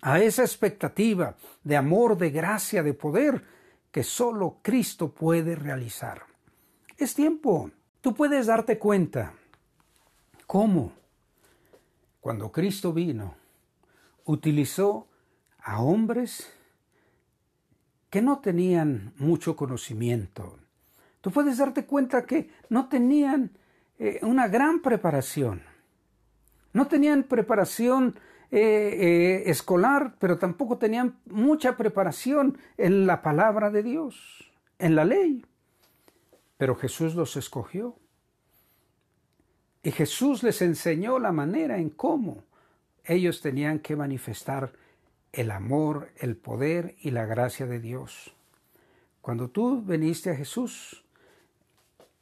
a 0.00 0.20
esa 0.20 0.42
expectativa 0.42 1.36
de 1.64 1.76
amor, 1.76 2.16
de 2.16 2.30
gracia, 2.30 2.82
de 2.82 2.94
poder 2.94 3.44
que 3.90 4.04
solo 4.04 4.58
Cristo 4.62 5.12
puede 5.12 5.56
realizar. 5.56 6.22
Es 6.96 7.14
tiempo. 7.14 7.70
Tú 8.00 8.14
puedes 8.14 8.46
darte 8.46 8.78
cuenta. 8.78 9.34
¿Cómo? 10.46 10.92
cuando 12.28 12.52
Cristo 12.52 12.92
vino, 12.92 13.36
utilizó 14.26 15.08
a 15.60 15.80
hombres 15.80 16.52
que 18.10 18.20
no 18.20 18.40
tenían 18.40 19.14
mucho 19.16 19.56
conocimiento. 19.56 20.58
Tú 21.22 21.30
puedes 21.30 21.56
darte 21.56 21.86
cuenta 21.86 22.26
que 22.26 22.50
no 22.68 22.88
tenían 22.88 23.52
eh, 23.98 24.18
una 24.20 24.46
gran 24.48 24.82
preparación. 24.82 25.62
No 26.74 26.86
tenían 26.86 27.22
preparación 27.22 28.18
eh, 28.50 28.60
eh, 28.60 29.42
escolar, 29.50 30.14
pero 30.18 30.38
tampoco 30.38 30.78
tenían 30.78 31.18
mucha 31.26 31.76
preparación 31.76 32.58
en 32.76 33.06
la 33.06 33.22
palabra 33.22 33.70
de 33.70 33.82
Dios, 33.82 34.50
en 34.78 34.96
la 34.96 35.04
ley. 35.04 35.44
Pero 36.56 36.74
Jesús 36.74 37.14
los 37.14 37.36
escogió. 37.36 37.96
Y 39.82 39.90
Jesús 39.90 40.42
les 40.42 40.60
enseñó 40.62 41.18
la 41.18 41.32
manera 41.32 41.78
en 41.78 41.90
cómo 41.90 42.44
ellos 43.04 43.40
tenían 43.40 43.78
que 43.78 43.96
manifestar 43.96 44.72
el 45.32 45.50
amor, 45.50 46.10
el 46.16 46.36
poder 46.36 46.96
y 47.00 47.10
la 47.10 47.26
gracia 47.26 47.66
de 47.66 47.80
Dios. 47.80 48.34
Cuando 49.20 49.48
tú 49.48 49.82
veniste 49.84 50.30
a 50.30 50.34
Jesús, 50.36 51.04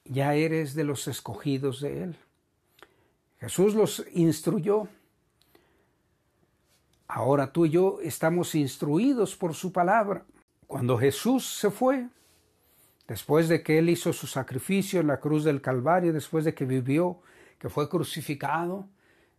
ya 0.04 0.34
eres 0.34 0.74
de 0.74 0.84
los 0.84 1.08
escogidos 1.08 1.80
de 1.80 2.02
Él. 2.02 2.16
Jesús 3.38 3.74
los 3.74 4.04
instruyó. 4.12 4.88
Ahora 7.08 7.52
tú 7.52 7.66
y 7.66 7.70
yo 7.70 7.98
estamos 8.02 8.54
instruidos 8.54 9.36
por 9.36 9.54
su 9.54 9.72
palabra. 9.72 10.24
Cuando 10.66 10.98
Jesús 10.98 11.46
se 11.46 11.70
fue, 11.70 12.08
después 13.06 13.48
de 13.48 13.62
que 13.62 13.78
Él 13.78 13.88
hizo 13.88 14.12
su 14.12 14.26
sacrificio 14.26 15.00
en 15.00 15.06
la 15.06 15.20
cruz 15.20 15.44
del 15.44 15.60
Calvario, 15.60 16.12
después 16.12 16.44
de 16.44 16.54
que 16.54 16.64
vivió 16.64 17.20
que 17.58 17.68
fue 17.68 17.88
crucificado, 17.88 18.88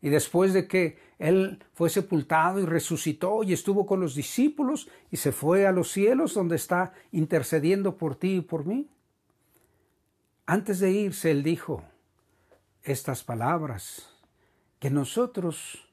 y 0.02 0.10
después 0.10 0.54
de 0.54 0.68
que 0.68 1.00
Él 1.18 1.64
fue 1.74 1.90
sepultado 1.90 2.60
y 2.60 2.66
resucitó 2.66 3.44
y 3.44 3.54
estuvo 3.54 3.86
con 3.86 4.00
los 4.00 4.16
discípulos 4.16 4.88
y 5.12 5.18
se 5.18 5.32
fue 5.32 5.66
a 5.66 5.72
los 5.72 5.92
cielos 5.92 6.34
donde 6.34 6.56
está 6.56 6.94
intercediendo 7.12 7.98
por 7.98 8.16
ti 8.16 8.38
y 8.38 8.42
por 8.42 8.66
mí. 8.66 8.90
Antes 10.46 10.80
de 10.80 10.92
irse, 10.92 11.32
Él 11.32 11.44
dijo 11.44 11.84
estas 12.84 13.24
palabras, 13.24 14.10
que 14.80 14.90
nosotros 14.90 15.88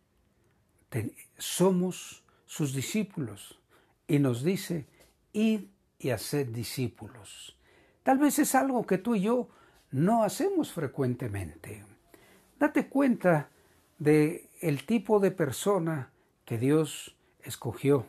somos 1.45 2.25
sus 2.47 2.73
discípulos 2.73 3.61
y 4.07 4.19
nos 4.19 4.43
dice, 4.43 4.87
id 5.33 5.67
y 5.99 6.11
haced 6.11 6.49
discípulos. 6.49 7.57
Tal 8.03 8.19
vez 8.19 8.39
es 8.39 8.55
algo 8.55 8.87
que 8.87 8.99
tú 8.99 9.15
y 9.15 9.23
yo 9.23 9.49
no 9.91 10.25
hacemos 10.25 10.73
frecuentemente. 10.73 11.85
Date 12.59 12.89
cuenta 12.89 13.51
de 13.99 14.49
el 14.61 14.87
tipo 14.87 15.21
de 15.21 15.31
persona 15.31 16.11
que 16.45 16.59
Dios 16.59 17.17
escogió. 17.43 18.07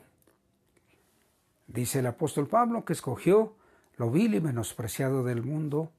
Dice 1.66 2.00
el 2.00 2.06
apóstol 2.06 2.48
Pablo 2.48 2.84
que 2.84 2.92
escogió 2.92 3.54
lo 3.96 4.10
vil 4.10 4.34
y 4.34 4.40
menospreciado 4.40 5.24
del 5.24 5.42
mundo. 5.42 5.92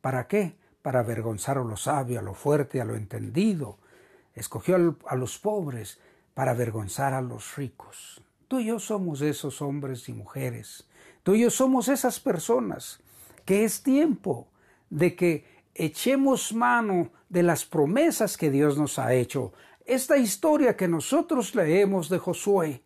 ¿Para 0.00 0.26
qué? 0.26 0.56
Para 0.82 1.00
avergonzar 1.00 1.58
a 1.58 1.64
lo 1.64 1.76
sabio, 1.76 2.18
a 2.18 2.22
lo 2.22 2.34
fuerte, 2.34 2.80
a 2.80 2.84
lo 2.84 2.96
entendido. 2.96 3.78
Escogió 4.34 4.96
a 5.06 5.16
los 5.16 5.38
pobres 5.38 6.00
para 6.34 6.52
avergonzar 6.52 7.14
a 7.14 7.22
los 7.22 7.56
ricos. 7.56 8.22
Tú 8.48 8.60
y 8.60 8.66
yo 8.66 8.78
somos 8.78 9.20
esos 9.22 9.62
hombres 9.62 10.08
y 10.08 10.12
mujeres. 10.12 10.86
Tú 11.22 11.34
y 11.34 11.40
yo 11.40 11.50
somos 11.50 11.88
esas 11.88 12.20
personas 12.20 13.00
que 13.44 13.64
es 13.64 13.82
tiempo 13.82 14.48
de 14.90 15.16
que 15.16 15.44
echemos 15.74 16.52
mano 16.52 17.10
de 17.28 17.42
las 17.42 17.64
promesas 17.64 18.36
que 18.36 18.50
Dios 18.50 18.76
nos 18.76 18.98
ha 18.98 19.14
hecho. 19.14 19.52
Esta 19.86 20.16
historia 20.16 20.76
que 20.76 20.88
nosotros 20.88 21.54
leemos 21.54 22.08
de 22.08 22.18
Josué, 22.18 22.82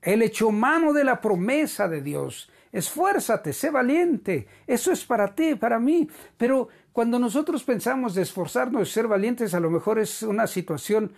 él 0.00 0.22
echó 0.22 0.50
mano 0.50 0.92
de 0.92 1.04
la 1.04 1.20
promesa 1.20 1.88
de 1.88 2.00
Dios. 2.00 2.50
Esfuérzate, 2.72 3.52
sé 3.52 3.70
valiente. 3.70 4.46
Eso 4.66 4.92
es 4.92 5.04
para 5.04 5.34
ti, 5.34 5.54
para 5.54 5.78
mí. 5.78 6.08
Pero 6.36 6.68
cuando 6.92 7.18
nosotros 7.18 7.62
pensamos 7.62 8.14
de 8.14 8.22
esforzarnos, 8.22 8.90
ser 8.90 9.06
valientes, 9.06 9.54
a 9.54 9.60
lo 9.60 9.70
mejor 9.70 9.98
es 9.98 10.22
una 10.22 10.46
situación, 10.46 11.12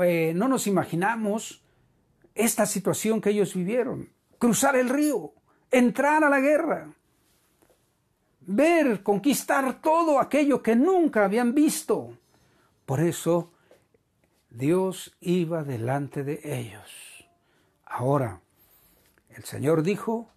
eh, 0.00 0.32
no 0.34 0.48
nos 0.48 0.66
imaginamos 0.66 1.62
esta 2.34 2.66
situación 2.66 3.20
que 3.20 3.30
ellos 3.30 3.54
vivieron. 3.54 4.08
Cruzar 4.38 4.76
el 4.76 4.88
río, 4.88 5.32
entrar 5.70 6.24
a 6.24 6.30
la 6.30 6.40
guerra, 6.40 6.92
ver, 8.40 9.02
conquistar 9.02 9.80
todo 9.80 10.20
aquello 10.20 10.62
que 10.62 10.76
nunca 10.76 11.24
habían 11.24 11.54
visto. 11.54 12.16
Por 12.86 13.00
eso 13.00 13.52
Dios 14.50 15.16
iba 15.20 15.64
delante 15.64 16.24
de 16.24 16.40
ellos. 16.44 17.28
Ahora, 17.86 18.40
el 19.30 19.44
Señor 19.44 19.82
dijo 19.82 20.30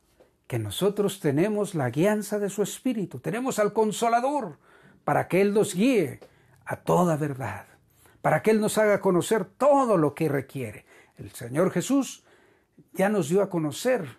que 0.48 0.60
nosotros 0.60 1.20
tenemos 1.20 1.76
la 1.76 1.90
guianza 1.90 2.40
de 2.40 2.50
su 2.50 2.62
Espíritu, 2.62 3.20
tenemos 3.20 3.60
al 3.60 3.74
Consolador 3.74 4.60
para 5.04 5.28
que 5.28 5.42
Él 5.42 5.54
nos 5.54 5.74
guíe 5.74 6.20
a 6.66 6.78
toda 6.78 7.18
verdad, 7.18 7.66
para 8.26 8.42
que 8.42 8.50
Él 8.50 8.60
nos 8.60 8.80
haga 8.80 9.02
conocer 9.02 9.46
todo 9.46 9.98
lo 9.98 10.16
que 10.16 10.28
requiere. 10.28 10.84
El 11.16 11.30
Señor 11.30 11.70
Jesús 11.70 12.24
ya 12.94 13.08
nos 13.08 13.30
dio 13.30 13.44
a 13.44 13.52
conocer 13.52 14.18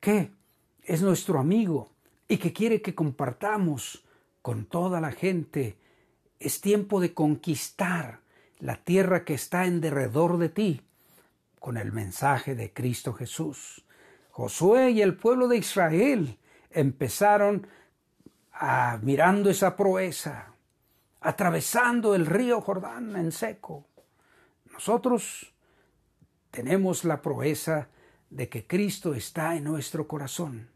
que 0.00 0.32
es 0.82 1.02
nuestro 1.02 1.38
amigo, 1.38 1.92
y 2.26 2.38
que 2.38 2.52
quiere 2.52 2.82
que 2.82 2.96
compartamos 2.96 4.04
con 4.42 4.64
toda 4.64 5.00
la 5.00 5.12
gente. 5.12 5.78
Es 6.40 6.60
tiempo 6.60 7.00
de 7.00 7.14
conquistar 7.14 8.22
la 8.58 8.82
tierra 8.82 9.24
que 9.24 9.34
está 9.34 9.66
en 9.66 9.80
derredor 9.80 10.38
de 10.38 10.48
ti 10.48 10.80
con 11.60 11.76
el 11.76 11.92
mensaje 11.92 12.56
de 12.56 12.72
Cristo 12.72 13.12
Jesús. 13.12 13.84
Josué 14.32 14.90
y 14.90 15.00
el 15.00 15.16
pueblo 15.16 15.46
de 15.46 15.58
Israel 15.58 16.40
empezaron 16.72 17.68
a, 18.52 18.98
mirando 19.00 19.48
esa 19.48 19.76
proeza, 19.76 20.54
atravesando 21.20 22.14
el 22.14 22.26
río 22.26 22.60
Jordán 22.60 23.16
en 23.16 23.32
seco. 23.32 23.86
Nosotros 24.72 25.52
tenemos 26.50 27.04
la 27.04 27.20
proeza 27.20 27.88
de 28.30 28.48
que 28.48 28.66
Cristo 28.66 29.14
está 29.14 29.56
en 29.56 29.64
nuestro 29.64 30.06
corazón. 30.06 30.68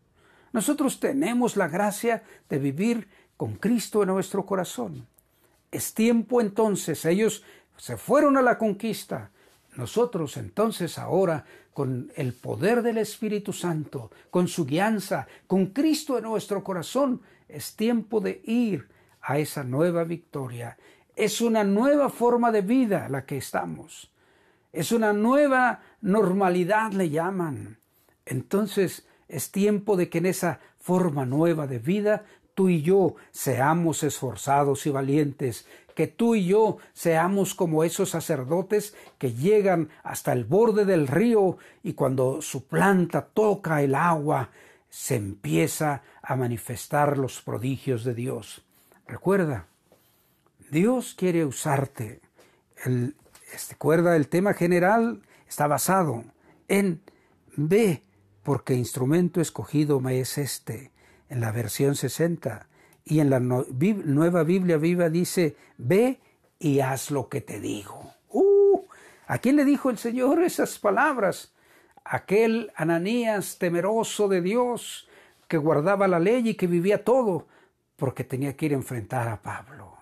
Nosotros 0.52 1.00
tenemos 1.00 1.56
la 1.56 1.68
gracia 1.68 2.22
de 2.48 2.58
vivir 2.58 3.08
con 3.36 3.54
Cristo 3.54 4.02
en 4.02 4.08
nuestro 4.08 4.44
corazón. 4.44 5.06
Es 5.70 5.94
tiempo 5.94 6.40
entonces, 6.40 7.04
ellos 7.04 7.42
se 7.76 7.96
fueron 7.96 8.36
a 8.36 8.42
la 8.42 8.58
conquista. 8.58 9.30
Nosotros 9.76 10.36
entonces 10.36 10.98
ahora, 10.98 11.46
con 11.72 12.12
el 12.16 12.34
poder 12.34 12.82
del 12.82 12.98
Espíritu 12.98 13.54
Santo, 13.54 14.10
con 14.30 14.48
su 14.48 14.66
guianza, 14.66 15.26
con 15.46 15.66
Cristo 15.66 16.18
en 16.18 16.24
nuestro 16.24 16.62
corazón, 16.62 17.22
es 17.48 17.74
tiempo 17.74 18.20
de 18.20 18.42
ir 18.44 18.88
a 19.22 19.38
esa 19.38 19.64
nueva 19.64 20.04
victoria. 20.04 20.76
Es 21.14 21.40
una 21.40 21.64
nueva 21.64 22.10
forma 22.10 22.50
de 22.52 22.62
vida 22.62 23.08
la 23.08 23.24
que 23.24 23.36
estamos. 23.36 24.12
Es 24.72 24.92
una 24.92 25.12
nueva 25.12 25.80
normalidad, 26.00 26.92
le 26.92 27.10
llaman. 27.10 27.78
Entonces, 28.24 29.06
es 29.28 29.50
tiempo 29.50 29.96
de 29.96 30.08
que 30.08 30.18
en 30.18 30.26
esa 30.26 30.60
forma 30.78 31.24
nueva 31.24 31.66
de 31.66 31.78
vida 31.78 32.24
tú 32.54 32.68
y 32.68 32.82
yo 32.82 33.14
seamos 33.30 34.02
esforzados 34.02 34.86
y 34.86 34.90
valientes, 34.90 35.66
que 35.94 36.06
tú 36.06 36.34
y 36.34 36.46
yo 36.46 36.78
seamos 36.92 37.54
como 37.54 37.84
esos 37.84 38.10
sacerdotes 38.10 38.94
que 39.18 39.32
llegan 39.32 39.90
hasta 40.02 40.32
el 40.32 40.44
borde 40.44 40.84
del 40.84 41.06
río 41.06 41.58
y 41.82 41.92
cuando 41.92 42.40
su 42.42 42.66
planta 42.66 43.26
toca 43.26 43.82
el 43.82 43.94
agua, 43.94 44.50
se 44.88 45.16
empieza 45.16 46.02
a 46.22 46.36
manifestar 46.36 47.18
los 47.18 47.40
prodigios 47.40 48.04
de 48.04 48.14
Dios. 48.14 48.62
Recuerda, 49.12 49.66
Dios 50.70 51.14
quiere 51.14 51.44
usarte. 51.44 52.22
El, 52.82 53.14
este, 53.52 53.74
recuerda, 53.74 54.16
el 54.16 54.26
tema 54.26 54.54
general 54.54 55.20
está 55.46 55.66
basado 55.66 56.24
en 56.66 57.02
ve 57.54 58.00
porque 58.42 58.72
instrumento 58.72 59.42
escogido 59.42 60.00
me 60.00 60.18
es 60.18 60.38
este, 60.38 60.92
en 61.28 61.42
la 61.42 61.52
versión 61.52 61.94
60. 61.94 62.68
Y 63.04 63.20
en 63.20 63.28
la 63.28 63.38
nueva 63.38 64.44
Biblia 64.44 64.78
viva 64.78 65.10
dice, 65.10 65.56
ve 65.76 66.18
y 66.58 66.80
haz 66.80 67.10
lo 67.10 67.28
que 67.28 67.42
te 67.42 67.60
digo. 67.60 68.14
Uh, 68.30 68.80
¿A 69.26 69.36
quién 69.40 69.56
le 69.56 69.66
dijo 69.66 69.90
el 69.90 69.98
Señor 69.98 70.42
esas 70.42 70.78
palabras? 70.78 71.52
Aquel 72.02 72.72
Ananías 72.76 73.58
temeroso 73.58 74.26
de 74.28 74.40
Dios, 74.40 75.06
que 75.48 75.58
guardaba 75.58 76.08
la 76.08 76.18
ley 76.18 76.48
y 76.48 76.54
que 76.54 76.66
vivía 76.66 77.04
todo, 77.04 77.46
porque 77.96 78.24
tenía 78.24 78.56
que 78.56 78.66
ir 78.66 78.72
a 78.72 78.76
enfrentar 78.76 79.28
a 79.28 79.42
Pablo. 79.42 79.96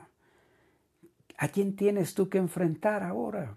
¿A 1.38 1.48
quién 1.48 1.74
tienes 1.74 2.14
tú 2.14 2.29
que 2.29 2.38
enfrentar 2.38 3.03
ahora? 3.03 3.57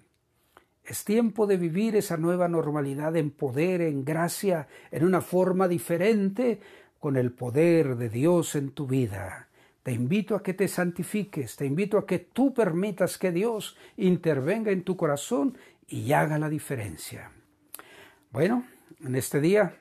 Es 0.86 1.06
tiempo 1.06 1.48
de 1.48 1.58
vivir 1.58 1.96
esa 1.96 2.17
nueva 2.17 2.48
normalidad 2.48 3.15
en 3.15 3.32
poder, 3.32 3.82
en 3.82 4.04
gracia, 4.04 4.67
en 4.91 5.06
una 5.06 5.22
forma 5.22 5.67
diferente, 5.67 6.60
con 7.00 7.17
el 7.17 7.32
poder 7.32 7.96
de 7.98 8.10
Dios 8.10 8.56
en 8.56 8.72
tu 8.72 8.88
vida. 8.88 9.50
Te 9.84 9.91
invito 9.91 10.36
a 10.36 10.43
que 10.43 10.54
te 10.54 10.69
santifiques, 10.69 11.58
te 11.58 11.65
invito 11.65 11.98
a 11.98 12.06
que 12.06 12.19
tú 12.19 12.54
permitas 12.54 13.17
que 13.17 13.34
Dios 13.34 13.78
intervenga 13.98 14.72
en 14.72 14.84
tu 14.84 14.96
corazón 14.96 15.58
y 15.88 16.13
haga 16.13 16.39
la 16.39 16.48
diferencia. 16.48 17.32
Bueno, 18.32 18.65
en 19.04 19.15
este 19.15 19.41
día 19.41 19.76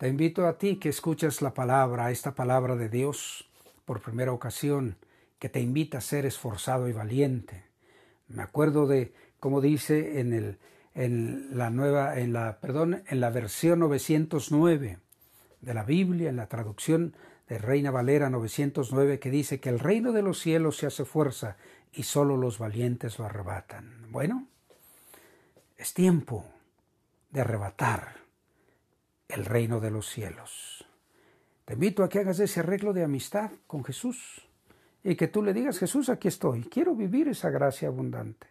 te 0.00 0.08
invito 0.08 0.46
a 0.46 0.56
ti 0.56 0.76
que 0.76 0.88
escuches 0.88 1.42
la 1.42 1.52
palabra, 1.52 2.10
esta 2.10 2.34
palabra 2.34 2.74
de 2.74 2.88
Dios 2.88 3.50
por 3.84 4.00
primera 4.00 4.32
ocasión, 4.32 4.96
que 5.38 5.50
te 5.50 5.60
invita 5.60 5.98
a 5.98 6.00
ser 6.00 6.24
esforzado 6.24 6.88
y 6.88 6.92
valiente. 6.92 7.64
Me 8.26 8.42
acuerdo 8.42 8.86
de 8.86 9.12
como 9.40 9.60
dice 9.60 10.20
en, 10.20 10.58
en 10.94 11.48
la 11.52 11.68
nueva, 11.68 12.18
en 12.18 12.32
la, 12.32 12.60
perdón, 12.60 13.02
en 13.08 13.20
la 13.20 13.28
versión 13.28 13.80
909 13.80 15.00
de 15.60 15.74
la 15.74 15.84
Biblia, 15.84 16.30
en 16.30 16.36
la 16.36 16.46
traducción 16.46 17.14
de 17.46 17.58
Reina 17.58 17.90
Valera 17.90 18.30
909, 18.30 19.18
que 19.18 19.30
dice 19.30 19.60
que 19.60 19.68
el 19.68 19.78
reino 19.78 20.12
de 20.12 20.22
los 20.22 20.38
cielos 20.38 20.78
se 20.78 20.86
hace 20.86 21.04
fuerza 21.04 21.58
y 21.92 22.04
solo 22.04 22.38
los 22.38 22.58
valientes 22.58 23.18
lo 23.18 23.26
arrebatan. 23.26 24.06
Bueno, 24.08 24.46
es 25.76 25.92
tiempo 25.92 26.46
de 27.32 27.42
arrebatar 27.42 28.19
el 29.32 29.44
reino 29.44 29.80
de 29.80 29.90
los 29.90 30.08
cielos. 30.08 30.84
Te 31.64 31.74
invito 31.74 32.02
a 32.02 32.08
que 32.08 32.18
hagas 32.18 32.40
ese 32.40 32.60
arreglo 32.60 32.92
de 32.92 33.04
amistad 33.04 33.50
con 33.66 33.84
Jesús 33.84 34.46
y 35.02 35.14
que 35.14 35.28
tú 35.28 35.42
le 35.42 35.52
digas, 35.52 35.78
Jesús, 35.78 36.08
aquí 36.08 36.28
estoy, 36.28 36.64
quiero 36.64 36.94
vivir 36.94 37.28
esa 37.28 37.50
gracia 37.50 37.88
abundante. 37.88 38.48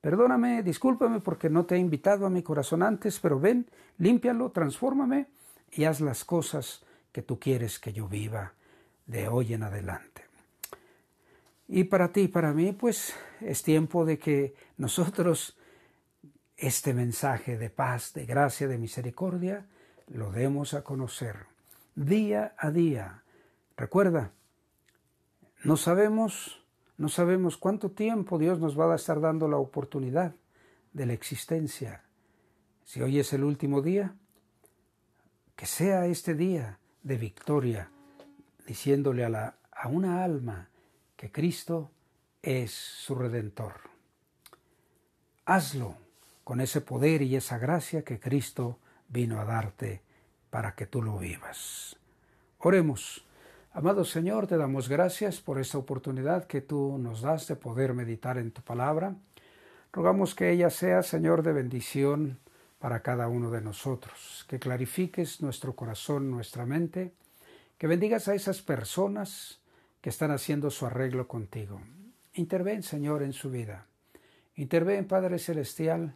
Perdóname, 0.00 0.62
discúlpame 0.62 1.20
porque 1.20 1.50
no 1.50 1.66
te 1.66 1.74
he 1.74 1.78
invitado 1.78 2.24
a 2.24 2.30
mi 2.30 2.42
corazón 2.42 2.82
antes, 2.82 3.20
pero 3.20 3.38
ven, 3.38 3.66
límpialo, 3.98 4.50
transfórmame 4.50 5.26
y 5.72 5.84
haz 5.84 6.00
las 6.00 6.24
cosas 6.24 6.82
que 7.12 7.22
tú 7.22 7.38
quieres 7.38 7.78
que 7.78 7.92
yo 7.92 8.08
viva 8.08 8.54
de 9.06 9.28
hoy 9.28 9.52
en 9.52 9.62
adelante. 9.62 10.24
Y 11.68 11.84
para 11.84 12.10
ti 12.10 12.22
y 12.22 12.28
para 12.28 12.52
mí, 12.52 12.72
pues 12.72 13.14
es 13.40 13.62
tiempo 13.62 14.04
de 14.04 14.18
que 14.18 14.54
nosotros 14.78 15.56
este 16.56 16.94
mensaje 16.94 17.56
de 17.56 17.70
paz, 17.70 18.12
de 18.12 18.26
gracia, 18.26 18.68
de 18.68 18.78
misericordia, 18.78 19.66
lo 20.10 20.30
demos 20.30 20.74
a 20.74 20.82
conocer 20.82 21.46
día 21.94 22.54
a 22.58 22.70
día. 22.70 23.22
Recuerda, 23.76 24.32
no 25.64 25.76
sabemos 25.76 26.60
no 27.00 27.08
sabemos 27.08 27.56
cuánto 27.56 27.92
tiempo 27.92 28.38
Dios 28.38 28.58
nos 28.58 28.78
va 28.78 28.92
a 28.92 28.96
estar 28.96 29.22
dando 29.22 29.48
la 29.48 29.56
oportunidad 29.56 30.34
de 30.92 31.06
la 31.06 31.14
existencia. 31.14 32.04
Si 32.84 33.00
hoy 33.00 33.18
es 33.18 33.32
el 33.32 33.42
último 33.42 33.80
día, 33.80 34.14
que 35.56 35.64
sea 35.64 36.04
este 36.04 36.34
día 36.34 36.78
de 37.02 37.16
victoria, 37.16 37.90
diciéndole 38.66 39.24
a, 39.24 39.30
la, 39.30 39.54
a 39.72 39.88
una 39.88 40.22
alma 40.22 40.68
que 41.16 41.32
Cristo 41.32 41.90
es 42.42 42.70
su 42.70 43.14
redentor. 43.14 43.80
Hazlo 45.46 45.96
con 46.44 46.60
ese 46.60 46.82
poder 46.82 47.22
y 47.22 47.34
esa 47.34 47.56
gracia 47.56 48.04
que 48.04 48.20
Cristo 48.20 48.78
vino 49.10 49.40
a 49.40 49.44
darte 49.44 50.02
para 50.48 50.74
que 50.74 50.86
tú 50.86 51.02
lo 51.02 51.18
vivas. 51.18 51.96
Oremos. 52.58 53.26
Amado 53.72 54.04
Señor, 54.04 54.46
te 54.46 54.56
damos 54.56 54.88
gracias 54.88 55.40
por 55.40 55.60
esta 55.60 55.78
oportunidad 55.78 56.46
que 56.46 56.60
tú 56.60 56.98
nos 56.98 57.20
das 57.20 57.46
de 57.46 57.54
poder 57.54 57.94
meditar 57.94 58.38
en 58.38 58.50
tu 58.50 58.62
palabra. 58.62 59.14
Rogamos 59.92 60.34
que 60.34 60.50
ella 60.50 60.70
sea, 60.70 61.02
Señor, 61.02 61.42
de 61.42 61.52
bendición 61.52 62.40
para 62.80 63.02
cada 63.02 63.28
uno 63.28 63.50
de 63.50 63.60
nosotros, 63.60 64.44
que 64.48 64.58
clarifiques 64.58 65.40
nuestro 65.40 65.76
corazón, 65.76 66.30
nuestra 66.30 66.66
mente, 66.66 67.12
que 67.78 67.86
bendigas 67.86 68.26
a 68.26 68.34
esas 68.34 68.62
personas 68.62 69.60
que 70.00 70.10
están 70.10 70.30
haciendo 70.30 70.70
su 70.70 70.86
arreglo 70.86 71.28
contigo. 71.28 71.80
Interven, 72.34 72.82
Señor, 72.82 73.22
en 73.22 73.32
su 73.32 73.50
vida. 73.50 73.86
Interven, 74.54 75.06
Padre 75.06 75.38
Celestial, 75.38 76.14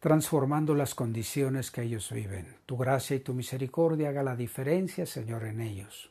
transformando 0.00 0.74
las 0.74 0.94
condiciones 0.94 1.70
que 1.70 1.82
ellos 1.82 2.10
viven. 2.10 2.56
Tu 2.64 2.76
gracia 2.78 3.16
y 3.16 3.20
tu 3.20 3.34
misericordia 3.34 4.08
haga 4.08 4.22
la 4.22 4.34
diferencia, 4.34 5.04
Señor, 5.04 5.44
en 5.44 5.60
ellos. 5.60 6.10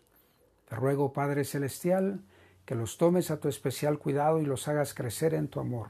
Te 0.67 0.75
ruego, 0.75 1.11
Padre 1.11 1.43
Celestial, 1.43 2.21
que 2.65 2.75
los 2.75 2.97
tomes 2.97 3.31
a 3.31 3.39
tu 3.39 3.47
especial 3.49 3.97
cuidado 3.97 4.39
y 4.39 4.45
los 4.45 4.67
hagas 4.67 4.93
crecer 4.93 5.33
en 5.33 5.47
tu 5.47 5.59
amor. 5.59 5.89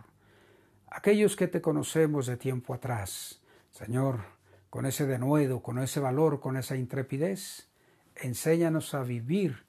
Aquellos 0.87 1.35
que 1.35 1.49
te 1.49 1.61
conocemos 1.61 2.25
de 2.25 2.37
tiempo 2.37 2.73
atrás, 2.73 3.41
Señor, 3.71 4.21
con 4.69 4.85
ese 4.85 5.05
denuedo, 5.05 5.61
con 5.61 5.77
ese 5.77 5.99
valor, 5.99 6.39
con 6.39 6.55
esa 6.55 6.77
intrepidez, 6.77 7.67
enséñanos 8.15 8.93
a 8.93 9.03
vivir 9.03 9.65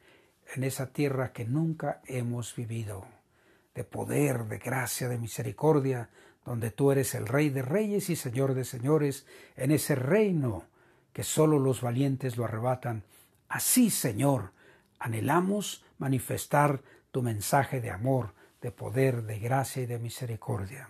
en 0.55 0.63
esa 0.63 0.93
tierra 0.93 1.33
que 1.33 1.45
nunca 1.47 2.01
hemos 2.07 2.55
vivido, 2.55 3.07
de 3.75 3.83
poder, 3.83 4.45
de 4.45 4.59
gracia, 4.59 5.09
de 5.09 5.19
misericordia, 5.19 6.11
donde 6.51 6.73
tú 6.73 6.91
eres 6.91 7.15
el 7.15 7.29
Rey 7.29 7.49
de 7.49 7.63
Reyes 7.63 8.11
y 8.11 8.17
Señor 8.17 8.55
de 8.55 8.65
Señores, 8.65 9.25
en 9.55 9.71
ese 9.71 9.95
reino 9.95 10.65
que 11.13 11.23
sólo 11.23 11.61
los 11.61 11.81
valientes 11.81 12.37
lo 12.37 12.45
arrebatan. 12.45 13.05
Así, 13.49 13.89
Señor, 13.89 14.51
anhelamos 14.99 15.85
manifestar 15.99 16.83
tu 17.13 17.23
mensaje 17.23 17.81
de 17.81 17.93
amor, 17.93 18.35
de 18.63 18.73
poder, 18.73 19.23
de 19.23 19.39
gracia 19.39 19.85
y 19.85 19.87
de 19.87 20.01
misericordia. 20.01 20.89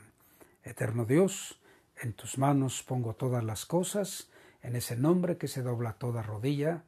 Eterno 0.63 1.05
Dios, 1.05 1.61
en 2.01 2.15
tus 2.15 2.39
manos 2.39 2.83
pongo 2.83 3.13
todas 3.13 3.45
las 3.45 3.67
cosas, 3.67 4.31
en 4.63 4.77
ese 4.77 4.97
nombre 4.97 5.37
que 5.37 5.47
se 5.47 5.61
dobla 5.61 5.93
toda 5.93 6.23
rodilla. 6.23 6.85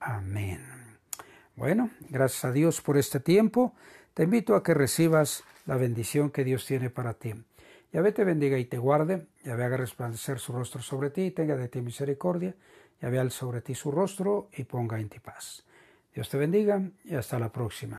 Amén. 0.00 0.98
Bueno, 1.54 1.90
gracias 2.08 2.46
a 2.46 2.50
Dios 2.50 2.80
por 2.80 2.98
este 2.98 3.20
tiempo. 3.20 3.76
Te 4.12 4.24
invito 4.24 4.56
a 4.56 4.64
que 4.64 4.74
recibas 4.74 5.44
la 5.66 5.76
bendición 5.76 6.30
que 6.30 6.42
Dios 6.42 6.66
tiene 6.66 6.90
para 6.90 7.14
ti. 7.14 7.34
Yahvé 7.92 8.12
te 8.12 8.24
bendiga 8.24 8.58
y 8.58 8.64
te 8.64 8.78
guarde, 8.78 9.26
Yahvé 9.44 9.64
haga 9.64 9.76
resplandecer 9.76 10.38
su 10.38 10.52
rostro 10.52 10.80
sobre 10.80 11.10
ti 11.10 11.26
y 11.26 11.30
tenga 11.30 11.56
de 11.56 11.68
ti 11.68 11.82
misericordia, 11.82 12.54
Yahvé 13.02 13.18
al 13.18 13.30
sobre 13.30 13.60
ti 13.60 13.74
su 13.74 13.90
rostro 13.90 14.48
y 14.56 14.64
ponga 14.64 14.98
en 14.98 15.10
ti 15.10 15.18
paz. 15.18 15.64
Dios 16.14 16.30
te 16.30 16.38
bendiga 16.38 16.82
y 17.04 17.14
hasta 17.14 17.38
la 17.38 17.52
próxima. 17.52 17.90